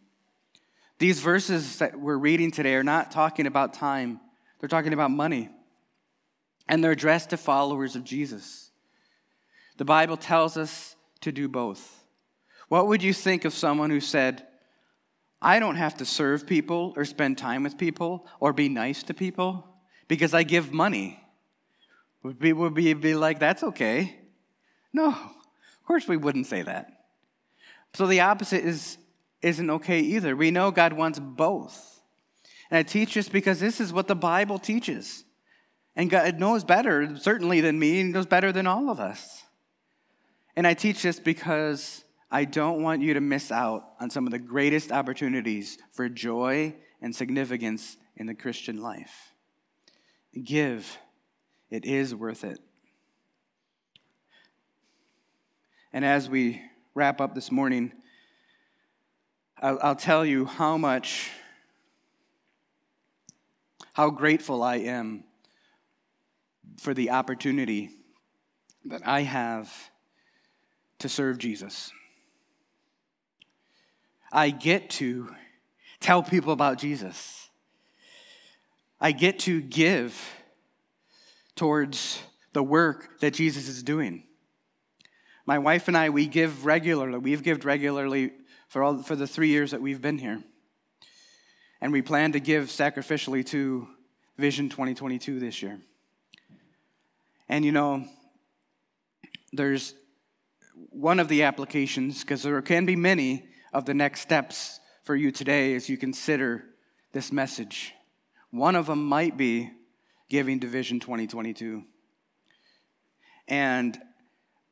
These 0.97 1.21
verses 1.21 1.77
that 1.77 1.99
we're 1.99 2.17
reading 2.17 2.51
today 2.51 2.75
are 2.75 2.83
not 2.83 3.11
talking 3.11 3.47
about 3.47 3.73
time, 3.73 4.19
they're 4.59 4.69
talking 4.69 4.93
about 4.93 5.11
money. 5.11 5.49
And 6.67 6.83
they're 6.83 6.91
addressed 6.91 7.31
to 7.31 7.37
followers 7.37 7.95
of 7.95 8.03
Jesus. 8.03 8.69
The 9.77 9.85
Bible 9.85 10.17
tells 10.17 10.55
us 10.55 10.95
to 11.21 11.31
do 11.31 11.47
both. 11.47 11.98
What 12.69 12.87
would 12.87 13.03
you 13.03 13.13
think 13.13 13.45
of 13.45 13.53
someone 13.53 13.89
who 13.89 13.99
said, 13.99 14.47
I 15.41 15.59
don't 15.59 15.75
have 15.75 15.97
to 15.97 16.05
serve 16.05 16.47
people 16.47 16.93
or 16.95 17.05
spend 17.05 17.37
time 17.37 17.63
with 17.63 17.77
people 17.77 18.25
or 18.39 18.53
be 18.53 18.69
nice 18.69 19.03
to 19.03 19.13
people? 19.13 19.69
because 20.09 20.33
I 20.33 20.43
give 20.43 20.73
money. 20.73 21.23
Would 22.23 22.41
we 22.41 22.51
would 22.51 22.73
be, 22.73 22.91
be 22.93 23.15
like, 23.15 23.39
that's 23.39 23.63
okay? 23.63 24.17
No, 24.91 25.07
of 25.07 25.85
course 25.87 26.05
we 26.05 26.17
wouldn't 26.17 26.47
say 26.47 26.63
that. 26.63 27.05
So 27.93 28.07
the 28.07 28.19
opposite 28.19 28.65
is, 28.65 28.97
isn't 29.41 29.69
okay 29.69 30.01
either. 30.01 30.35
We 30.35 30.51
know 30.51 30.71
God 30.71 30.91
wants 30.91 31.19
both. 31.19 32.01
And 32.69 32.77
I 32.77 32.83
teach 32.83 33.13
this 33.13 33.29
because 33.29 33.59
this 33.61 33.79
is 33.79 33.93
what 33.93 34.07
the 34.07 34.15
Bible 34.15 34.59
teaches. 34.59 35.23
And 35.95 36.09
God 36.09 36.39
knows 36.39 36.63
better, 36.63 37.15
certainly, 37.17 37.61
than 37.61 37.79
me, 37.79 38.01
and 38.01 38.13
knows 38.13 38.25
better 38.25 38.51
than 38.51 38.67
all 38.67 38.89
of 38.89 38.99
us. 38.99 39.43
And 40.55 40.67
I 40.67 40.73
teach 40.73 41.01
this 41.01 41.19
because 41.19 42.03
I 42.31 42.45
don't 42.45 42.83
want 42.83 43.01
you 43.01 43.15
to 43.15 43.21
miss 43.21 43.51
out 43.51 43.83
on 43.99 44.09
some 44.09 44.27
of 44.27 44.31
the 44.31 44.39
greatest 44.39 44.91
opportunities 44.91 45.77
for 45.91 46.07
joy 46.09 46.75
and 47.01 47.15
significance 47.15 47.97
in 48.15 48.27
the 48.27 48.35
Christian 48.35 48.81
life. 48.81 49.33
Give, 50.43 50.97
it 51.71 51.85
is 51.85 52.13
worth 52.13 52.43
it. 52.43 52.59
And 55.91 56.05
as 56.05 56.29
we 56.29 56.61
wrap 56.93 57.19
up 57.19 57.33
this 57.33 57.51
morning, 57.51 57.93
I'll, 59.59 59.79
I'll 59.81 59.95
tell 59.95 60.23
you 60.23 60.45
how 60.45 60.77
much, 60.77 61.31
how 63.93 64.11
grateful 64.11 64.61
I 64.61 64.77
am 64.77 65.23
for 66.77 66.93
the 66.93 67.09
opportunity 67.09 67.89
that 68.85 69.01
I 69.05 69.23
have 69.23 69.73
to 70.99 71.09
serve 71.09 71.39
Jesus. 71.39 71.91
I 74.31 74.51
get 74.51 74.89
to 74.91 75.33
tell 75.99 76.23
people 76.23 76.53
about 76.53 76.77
Jesus. 76.77 77.49
I 79.01 79.11
get 79.11 79.39
to 79.39 79.61
give 79.61 80.19
towards 81.55 82.21
the 82.53 82.63
work 82.63 83.19
that 83.21 83.33
Jesus 83.33 83.67
is 83.67 83.83
doing. 83.83 84.23
My 85.45 85.57
wife 85.59 85.87
and 85.87 85.97
I, 85.97 86.09
we 86.09 86.27
give 86.27 86.65
regularly. 86.65 87.17
We've 87.17 87.41
given 87.41 87.65
regularly 87.65 88.33
for, 88.67 88.83
all, 88.83 89.01
for 89.01 89.15
the 89.15 89.27
three 89.27 89.49
years 89.49 89.71
that 89.71 89.81
we've 89.81 90.01
been 90.01 90.17
here. 90.17 90.43
And 91.81 91.91
we 91.91 92.01
plan 92.01 92.33
to 92.33 92.39
give 92.39 92.65
sacrificially 92.65 93.45
to 93.47 93.87
Vision 94.37 94.69
2022 94.69 95.39
this 95.39 95.61
year. 95.61 95.79
And 97.47 97.65
you 97.65 97.71
know, 97.71 98.05
there's 99.51 99.95
one 100.91 101.19
of 101.19 101.27
the 101.27 101.43
applications, 101.43 102.21
because 102.21 102.43
there 102.43 102.61
can 102.61 102.85
be 102.85 102.95
many 102.95 103.47
of 103.73 103.85
the 103.85 103.93
next 103.93 104.21
steps 104.21 104.79
for 105.03 105.15
you 105.15 105.31
today 105.31 105.75
as 105.75 105.89
you 105.89 105.97
consider 105.97 106.63
this 107.11 107.31
message. 107.31 107.93
One 108.51 108.75
of 108.75 108.87
them 108.87 109.05
might 109.05 109.37
be 109.37 109.71
giving 110.29 110.59
to 110.59 110.67
Vision 110.67 110.99
2022. 110.99 111.83
And 113.47 113.97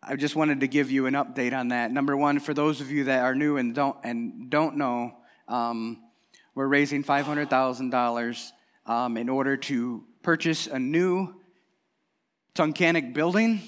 I 0.03 0.15
just 0.15 0.35
wanted 0.35 0.59
to 0.59 0.67
give 0.67 0.91
you 0.91 1.07
an 1.07 1.15
update 1.15 1.53
on 1.53 1.69
that. 1.69 1.91
Number 1.91 2.15
one, 2.15 2.39
for 2.39 2.53
those 2.53 2.81
of 2.81 2.91
you 2.91 3.05
that 3.05 3.23
are 3.23 3.35
new 3.35 3.57
and 3.57 3.73
don't 3.73 3.97
and 4.03 4.49
don't 4.49 4.77
know, 4.77 5.13
um, 5.47 6.01
we're 6.53 6.67
raising 6.67 7.03
five 7.03 7.25
hundred 7.25 7.49
thousand 7.49 7.87
um, 7.87 7.89
dollars 7.91 8.53
in 8.87 9.29
order 9.29 9.57
to 9.57 10.03
purchase 10.21 10.67
a 10.67 10.79
new 10.79 11.33
Tunkhannock 12.53 13.13
building 13.13 13.61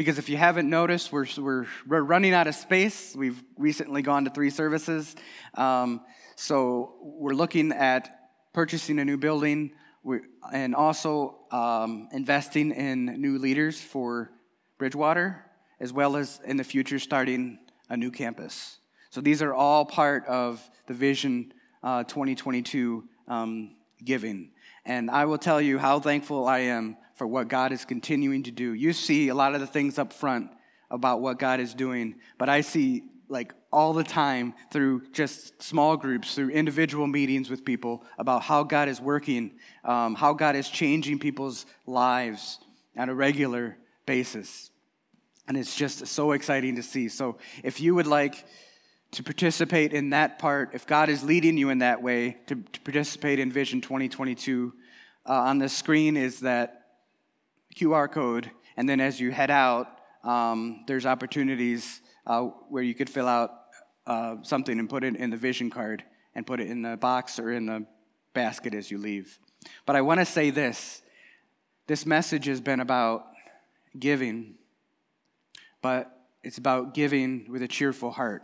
because 0.00 0.18
if 0.18 0.30
you 0.30 0.38
haven't 0.38 0.70
noticed, 0.70 1.12
we're, 1.12 1.26
we're, 1.36 1.66
we're 1.86 2.00
running 2.00 2.32
out 2.32 2.46
of 2.46 2.54
space. 2.54 3.14
We've 3.14 3.38
recently 3.58 4.00
gone 4.00 4.24
to 4.24 4.30
three 4.30 4.48
services. 4.48 5.14
Um, 5.52 6.00
so 6.36 6.94
we're 7.02 7.34
looking 7.34 7.70
at 7.70 8.08
purchasing 8.54 8.98
a 8.98 9.04
new 9.04 9.18
building 9.18 9.72
and 10.54 10.74
also 10.74 11.40
um, 11.50 12.08
investing 12.12 12.70
in 12.70 13.20
new 13.20 13.36
leaders 13.36 13.78
for 13.78 14.32
Bridgewater, 14.78 15.44
as 15.80 15.92
well 15.92 16.16
as 16.16 16.40
in 16.46 16.56
the 16.56 16.64
future 16.64 16.98
starting 16.98 17.58
a 17.90 17.96
new 17.98 18.10
campus. 18.10 18.78
So 19.10 19.20
these 19.20 19.42
are 19.42 19.52
all 19.52 19.84
part 19.84 20.24
of 20.26 20.62
the 20.86 20.94
Vision 20.94 21.52
uh, 21.82 22.04
2022 22.04 23.04
um, 23.28 23.76
giving. 24.02 24.52
And 24.84 25.10
I 25.10 25.24
will 25.24 25.38
tell 25.38 25.60
you 25.60 25.78
how 25.78 26.00
thankful 26.00 26.46
I 26.46 26.60
am 26.60 26.96
for 27.14 27.26
what 27.26 27.48
God 27.48 27.72
is 27.72 27.84
continuing 27.84 28.42
to 28.44 28.50
do. 28.50 28.72
You 28.72 28.92
see 28.92 29.28
a 29.28 29.34
lot 29.34 29.54
of 29.54 29.60
the 29.60 29.66
things 29.66 29.98
up 29.98 30.12
front 30.12 30.50
about 30.90 31.20
what 31.20 31.38
God 31.38 31.60
is 31.60 31.74
doing, 31.74 32.16
but 32.38 32.48
I 32.48 32.62
see 32.62 33.04
like 33.28 33.54
all 33.72 33.92
the 33.92 34.02
time 34.02 34.54
through 34.72 35.02
just 35.12 35.62
small 35.62 35.96
groups, 35.96 36.34
through 36.34 36.50
individual 36.50 37.06
meetings 37.06 37.48
with 37.48 37.64
people 37.64 38.04
about 38.18 38.42
how 38.42 38.64
God 38.64 38.88
is 38.88 39.00
working, 39.00 39.52
um, 39.84 40.16
how 40.16 40.32
God 40.32 40.56
is 40.56 40.68
changing 40.68 41.20
people's 41.20 41.66
lives 41.86 42.58
on 42.96 43.08
a 43.08 43.14
regular 43.14 43.76
basis. 44.04 44.70
And 45.46 45.56
it's 45.56 45.76
just 45.76 46.06
so 46.06 46.32
exciting 46.32 46.76
to 46.76 46.82
see. 46.82 47.08
So 47.08 47.38
if 47.62 47.80
you 47.80 47.94
would 47.94 48.06
like 48.06 48.44
to 49.12 49.22
participate 49.22 49.92
in 49.92 50.10
that 50.10 50.38
part, 50.38 50.70
if 50.74 50.86
God 50.86 51.08
is 51.08 51.22
leading 51.24 51.56
you 51.56 51.70
in 51.70 51.78
that 51.78 52.02
way 52.02 52.36
to, 52.46 52.54
to 52.54 52.80
participate 52.80 53.38
in 53.38 53.50
Vision 53.50 53.80
2022, 53.80 54.72
uh, 55.26 55.32
on 55.32 55.58
the 55.58 55.68
screen 55.68 56.16
is 56.16 56.40
that 56.40 56.86
QR 57.76 58.10
code, 58.10 58.50
and 58.76 58.88
then 58.88 59.00
as 59.00 59.20
you 59.20 59.30
head 59.30 59.50
out, 59.50 59.88
um, 60.22 60.84
there's 60.86 61.06
opportunities 61.06 62.00
uh, 62.26 62.42
where 62.68 62.82
you 62.82 62.94
could 62.94 63.10
fill 63.10 63.28
out 63.28 63.50
uh, 64.06 64.36
something 64.42 64.78
and 64.78 64.88
put 64.88 65.04
it 65.04 65.16
in 65.16 65.30
the 65.30 65.36
vision 65.36 65.70
card 65.70 66.04
and 66.34 66.46
put 66.46 66.60
it 66.60 66.68
in 66.68 66.82
the 66.82 66.96
box 66.96 67.38
or 67.38 67.52
in 67.52 67.66
the 67.66 67.84
basket 68.32 68.74
as 68.74 68.90
you 68.90 68.98
leave. 68.98 69.38
But 69.86 69.96
I 69.96 70.02
want 70.02 70.20
to 70.20 70.26
say 70.26 70.50
this 70.50 71.02
this 71.86 72.06
message 72.06 72.46
has 72.46 72.60
been 72.60 72.78
about 72.78 73.26
giving, 73.98 74.54
but 75.82 76.16
it's 76.44 76.58
about 76.58 76.94
giving 76.94 77.46
with 77.50 77.62
a 77.62 77.68
cheerful 77.68 78.12
heart. 78.12 78.42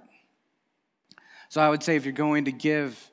So 1.48 1.60
I 1.60 1.68
would 1.68 1.82
say 1.82 1.96
if 1.96 2.04
you're 2.04 2.12
going 2.12 2.46
to 2.46 2.52
give, 2.52 3.10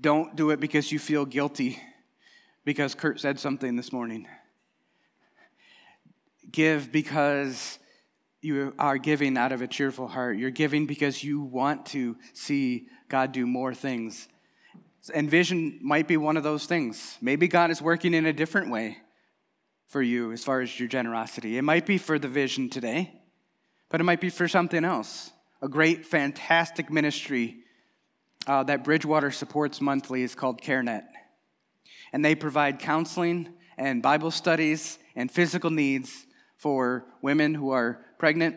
don't 0.00 0.36
do 0.36 0.50
it 0.50 0.60
because 0.60 0.90
you 0.90 0.98
feel 0.98 1.24
guilty 1.24 1.78
because 2.64 2.94
Kurt 2.94 3.20
said 3.20 3.38
something 3.38 3.76
this 3.76 3.92
morning 3.92 4.26
give 6.52 6.92
because 6.92 7.78
you 8.42 8.74
are 8.78 8.98
giving 8.98 9.38
out 9.38 9.52
of 9.52 9.62
a 9.62 9.66
cheerful 9.66 10.06
heart. 10.06 10.36
You're 10.36 10.50
giving 10.50 10.86
because 10.86 11.24
you 11.24 11.40
want 11.40 11.86
to 11.86 12.16
see 12.34 12.88
God 13.08 13.32
do 13.32 13.46
more 13.46 13.72
things. 13.74 14.28
And 15.14 15.30
vision 15.30 15.78
might 15.82 16.06
be 16.06 16.16
one 16.16 16.36
of 16.36 16.42
those 16.42 16.66
things. 16.66 17.16
Maybe 17.20 17.48
God 17.48 17.70
is 17.70 17.80
working 17.80 18.14
in 18.14 18.26
a 18.26 18.32
different 18.32 18.70
way 18.70 18.98
for 19.86 20.02
you 20.02 20.32
as 20.32 20.44
far 20.44 20.60
as 20.60 20.78
your 20.78 20.88
generosity. 20.88 21.56
It 21.56 21.62
might 21.62 21.86
be 21.86 21.98
for 21.98 22.18
the 22.18 22.28
vision 22.28 22.68
today, 22.68 23.20
but 23.88 24.00
it 24.00 24.04
might 24.04 24.20
be 24.20 24.30
for 24.30 24.48
something 24.48 24.84
else. 24.84 25.30
A 25.62 25.68
great, 25.68 26.04
fantastic 26.04 26.90
ministry 26.90 27.58
uh, 28.48 28.64
that 28.64 28.82
Bridgewater 28.82 29.30
supports 29.30 29.80
monthly 29.80 30.24
is 30.24 30.34
called 30.34 30.60
CareNet. 30.60 31.04
And 32.12 32.24
they 32.24 32.34
provide 32.34 32.80
counseling 32.80 33.48
and 33.78 34.02
Bible 34.02 34.32
studies 34.32 34.98
and 35.14 35.30
physical 35.30 35.70
needs 35.70 36.26
for 36.56 37.06
women 37.22 37.54
who 37.54 37.70
are 37.70 38.04
pregnant 38.18 38.56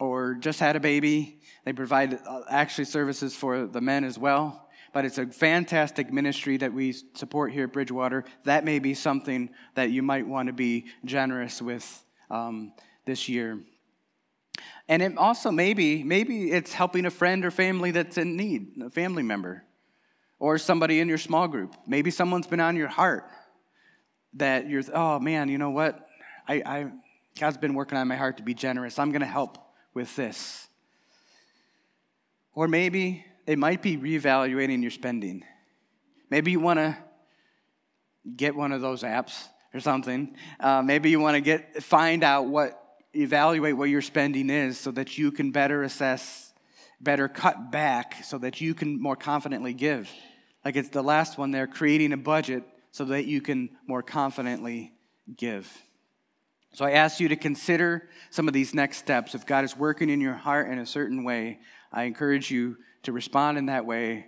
or 0.00 0.34
just 0.34 0.58
had 0.58 0.74
a 0.74 0.80
baby. 0.80 1.40
They 1.64 1.72
provide 1.72 2.14
uh, 2.14 2.40
actually 2.50 2.86
services 2.86 3.36
for 3.36 3.66
the 3.66 3.80
men 3.80 4.02
as 4.02 4.18
well. 4.18 4.68
But 4.92 5.04
it's 5.04 5.18
a 5.18 5.26
fantastic 5.26 6.12
ministry 6.12 6.56
that 6.56 6.72
we 6.72 6.92
support 7.14 7.52
here 7.52 7.64
at 7.64 7.72
Bridgewater. 7.72 8.24
That 8.44 8.64
may 8.64 8.80
be 8.80 8.94
something 8.94 9.50
that 9.74 9.90
you 9.90 10.02
might 10.02 10.26
want 10.26 10.48
to 10.48 10.52
be 10.52 10.86
generous 11.04 11.62
with 11.62 12.04
um, 12.30 12.72
this 13.04 13.28
year. 13.28 13.60
And 14.88 15.02
it 15.02 15.18
also 15.18 15.50
maybe 15.50 16.04
maybe 16.04 16.52
it's 16.52 16.72
helping 16.72 17.06
a 17.06 17.10
friend 17.10 17.44
or 17.44 17.50
family 17.50 17.90
that's 17.90 18.18
in 18.18 18.36
need, 18.36 18.80
a 18.84 18.90
family 18.90 19.22
member, 19.22 19.64
or 20.38 20.58
somebody 20.58 21.00
in 21.00 21.08
your 21.08 21.18
small 21.18 21.48
group. 21.48 21.74
Maybe 21.86 22.10
someone's 22.10 22.46
been 22.46 22.60
on 22.60 22.76
your 22.76 22.88
heart 22.88 23.24
that 24.34 24.68
you're. 24.68 24.82
Oh 24.92 25.18
man, 25.18 25.48
you 25.48 25.58
know 25.58 25.70
what? 25.70 26.06
I, 26.46 26.62
I 26.64 26.86
God's 27.38 27.58
been 27.58 27.74
working 27.74 27.98
on 27.98 28.06
my 28.06 28.16
heart 28.16 28.36
to 28.36 28.42
be 28.42 28.54
generous. 28.54 28.98
I'm 28.98 29.10
going 29.10 29.20
to 29.20 29.26
help 29.26 29.58
with 29.92 30.14
this. 30.14 30.68
Or 32.54 32.68
maybe 32.68 33.24
it 33.46 33.58
might 33.58 33.82
be 33.82 33.96
reevaluating 33.96 34.82
your 34.82 34.90
spending. 34.90 35.44
Maybe 36.30 36.50
you 36.50 36.60
want 36.60 36.78
to 36.78 36.96
get 38.36 38.54
one 38.56 38.72
of 38.72 38.80
those 38.80 39.02
apps 39.02 39.48
or 39.74 39.80
something. 39.80 40.36
Uh, 40.58 40.82
maybe 40.82 41.10
you 41.10 41.20
want 41.20 41.34
to 41.34 41.40
get 41.40 41.82
find 41.82 42.24
out 42.24 42.46
what 42.46 42.82
evaluate 43.16 43.76
what 43.76 43.88
your 43.88 44.02
spending 44.02 44.50
is 44.50 44.78
so 44.78 44.90
that 44.92 45.18
you 45.18 45.32
can 45.32 45.50
better 45.50 45.82
assess, 45.82 46.52
better 47.00 47.28
cut 47.28 47.70
back 47.70 48.24
so 48.24 48.38
that 48.38 48.60
you 48.60 48.74
can 48.74 49.00
more 49.00 49.16
confidently 49.16 49.74
give. 49.74 50.10
Like 50.64 50.76
it's 50.76 50.88
the 50.88 51.02
last 51.02 51.38
one 51.38 51.50
there, 51.50 51.66
creating 51.66 52.12
a 52.12 52.16
budget 52.16 52.64
so 52.90 53.04
that 53.06 53.26
you 53.26 53.40
can 53.40 53.70
more 53.86 54.02
confidently 54.02 54.92
give. 55.36 55.70
So 56.72 56.84
I 56.84 56.92
ask 56.92 57.20
you 57.20 57.28
to 57.28 57.36
consider 57.36 58.08
some 58.30 58.48
of 58.48 58.54
these 58.54 58.74
next 58.74 58.98
steps. 58.98 59.34
If 59.34 59.46
God 59.46 59.64
is 59.64 59.76
working 59.76 60.10
in 60.10 60.20
your 60.20 60.34
heart 60.34 60.68
in 60.68 60.78
a 60.78 60.86
certain 60.86 61.24
way, 61.24 61.60
I 61.92 62.04
encourage 62.04 62.50
you 62.50 62.76
to 63.04 63.12
respond 63.12 63.58
in 63.58 63.66
that 63.66 63.86
way 63.86 64.26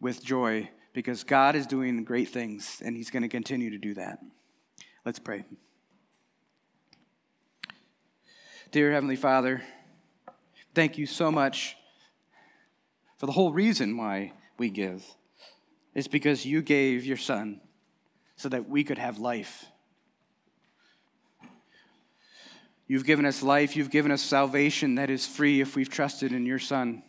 with 0.00 0.22
joy 0.22 0.68
because 0.92 1.24
God 1.24 1.54
is 1.54 1.66
doing 1.66 2.04
great 2.04 2.28
things 2.28 2.82
and 2.84 2.96
He's 2.96 3.10
going 3.10 3.22
to 3.22 3.28
continue 3.28 3.70
to 3.70 3.78
do 3.78 3.94
that. 3.94 4.18
Let's 5.04 5.18
pray. 5.18 5.44
Dear 8.70 8.92
Heavenly 8.92 9.16
Father, 9.16 9.62
thank 10.74 10.98
you 10.98 11.06
so 11.06 11.30
much 11.30 11.76
for 13.16 13.26
the 13.26 13.32
whole 13.32 13.52
reason 13.52 13.96
why 13.96 14.32
we 14.58 14.70
give. 14.70 15.04
It's 15.94 16.08
because 16.08 16.44
you 16.44 16.62
gave 16.62 17.04
your 17.04 17.16
Son 17.16 17.60
so 18.36 18.48
that 18.48 18.68
we 18.68 18.84
could 18.84 18.98
have 18.98 19.18
life 19.18 19.66
You've 22.88 23.04
given 23.04 23.26
us 23.26 23.42
life. 23.42 23.76
You've 23.76 23.90
given 23.90 24.10
us 24.10 24.22
salvation 24.22 24.94
that 24.94 25.10
is 25.10 25.26
free 25.26 25.60
if 25.60 25.76
we've 25.76 25.90
trusted 25.90 26.32
in 26.32 26.46
your 26.46 26.58
Son. 26.58 27.02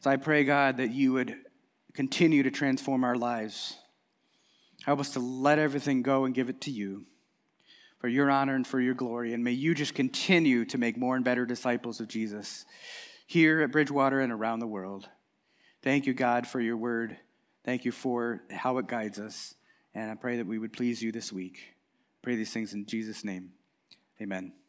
So 0.00 0.10
I 0.10 0.16
pray, 0.16 0.44
God, 0.44 0.78
that 0.78 0.92
you 0.92 1.12
would 1.12 1.36
continue 1.92 2.42
to 2.42 2.50
transform 2.50 3.04
our 3.04 3.16
lives. 3.16 3.76
Help 4.84 4.98
us 4.98 5.10
to 5.10 5.20
let 5.20 5.58
everything 5.58 6.02
go 6.02 6.24
and 6.24 6.34
give 6.34 6.48
it 6.48 6.62
to 6.62 6.70
you 6.70 7.04
for 7.98 8.08
your 8.08 8.30
honor 8.30 8.54
and 8.54 8.66
for 8.66 8.80
your 8.80 8.94
glory. 8.94 9.32
And 9.32 9.42
may 9.42 9.52
you 9.52 9.74
just 9.74 9.94
continue 9.94 10.64
to 10.66 10.78
make 10.78 10.96
more 10.96 11.16
and 11.16 11.24
better 11.24 11.46
disciples 11.46 12.00
of 12.00 12.08
Jesus 12.08 12.64
here 13.26 13.60
at 13.60 13.72
Bridgewater 13.72 14.20
and 14.20 14.32
around 14.32 14.60
the 14.60 14.66
world. 14.66 15.08
Thank 15.82 16.06
you, 16.06 16.14
God, 16.14 16.46
for 16.46 16.60
your 16.60 16.76
word. 16.76 17.16
Thank 17.64 17.84
you 17.84 17.92
for 17.92 18.42
how 18.50 18.78
it 18.78 18.86
guides 18.86 19.18
us. 19.18 19.54
And 19.94 20.10
I 20.10 20.14
pray 20.14 20.36
that 20.36 20.46
we 20.46 20.58
would 20.58 20.72
please 20.72 21.02
you 21.02 21.10
this 21.10 21.32
week. 21.32 21.74
Pray 22.22 22.36
these 22.36 22.52
things 22.52 22.74
in 22.74 22.86
Jesus' 22.86 23.24
name. 23.24 23.52
Amen. 24.20 24.65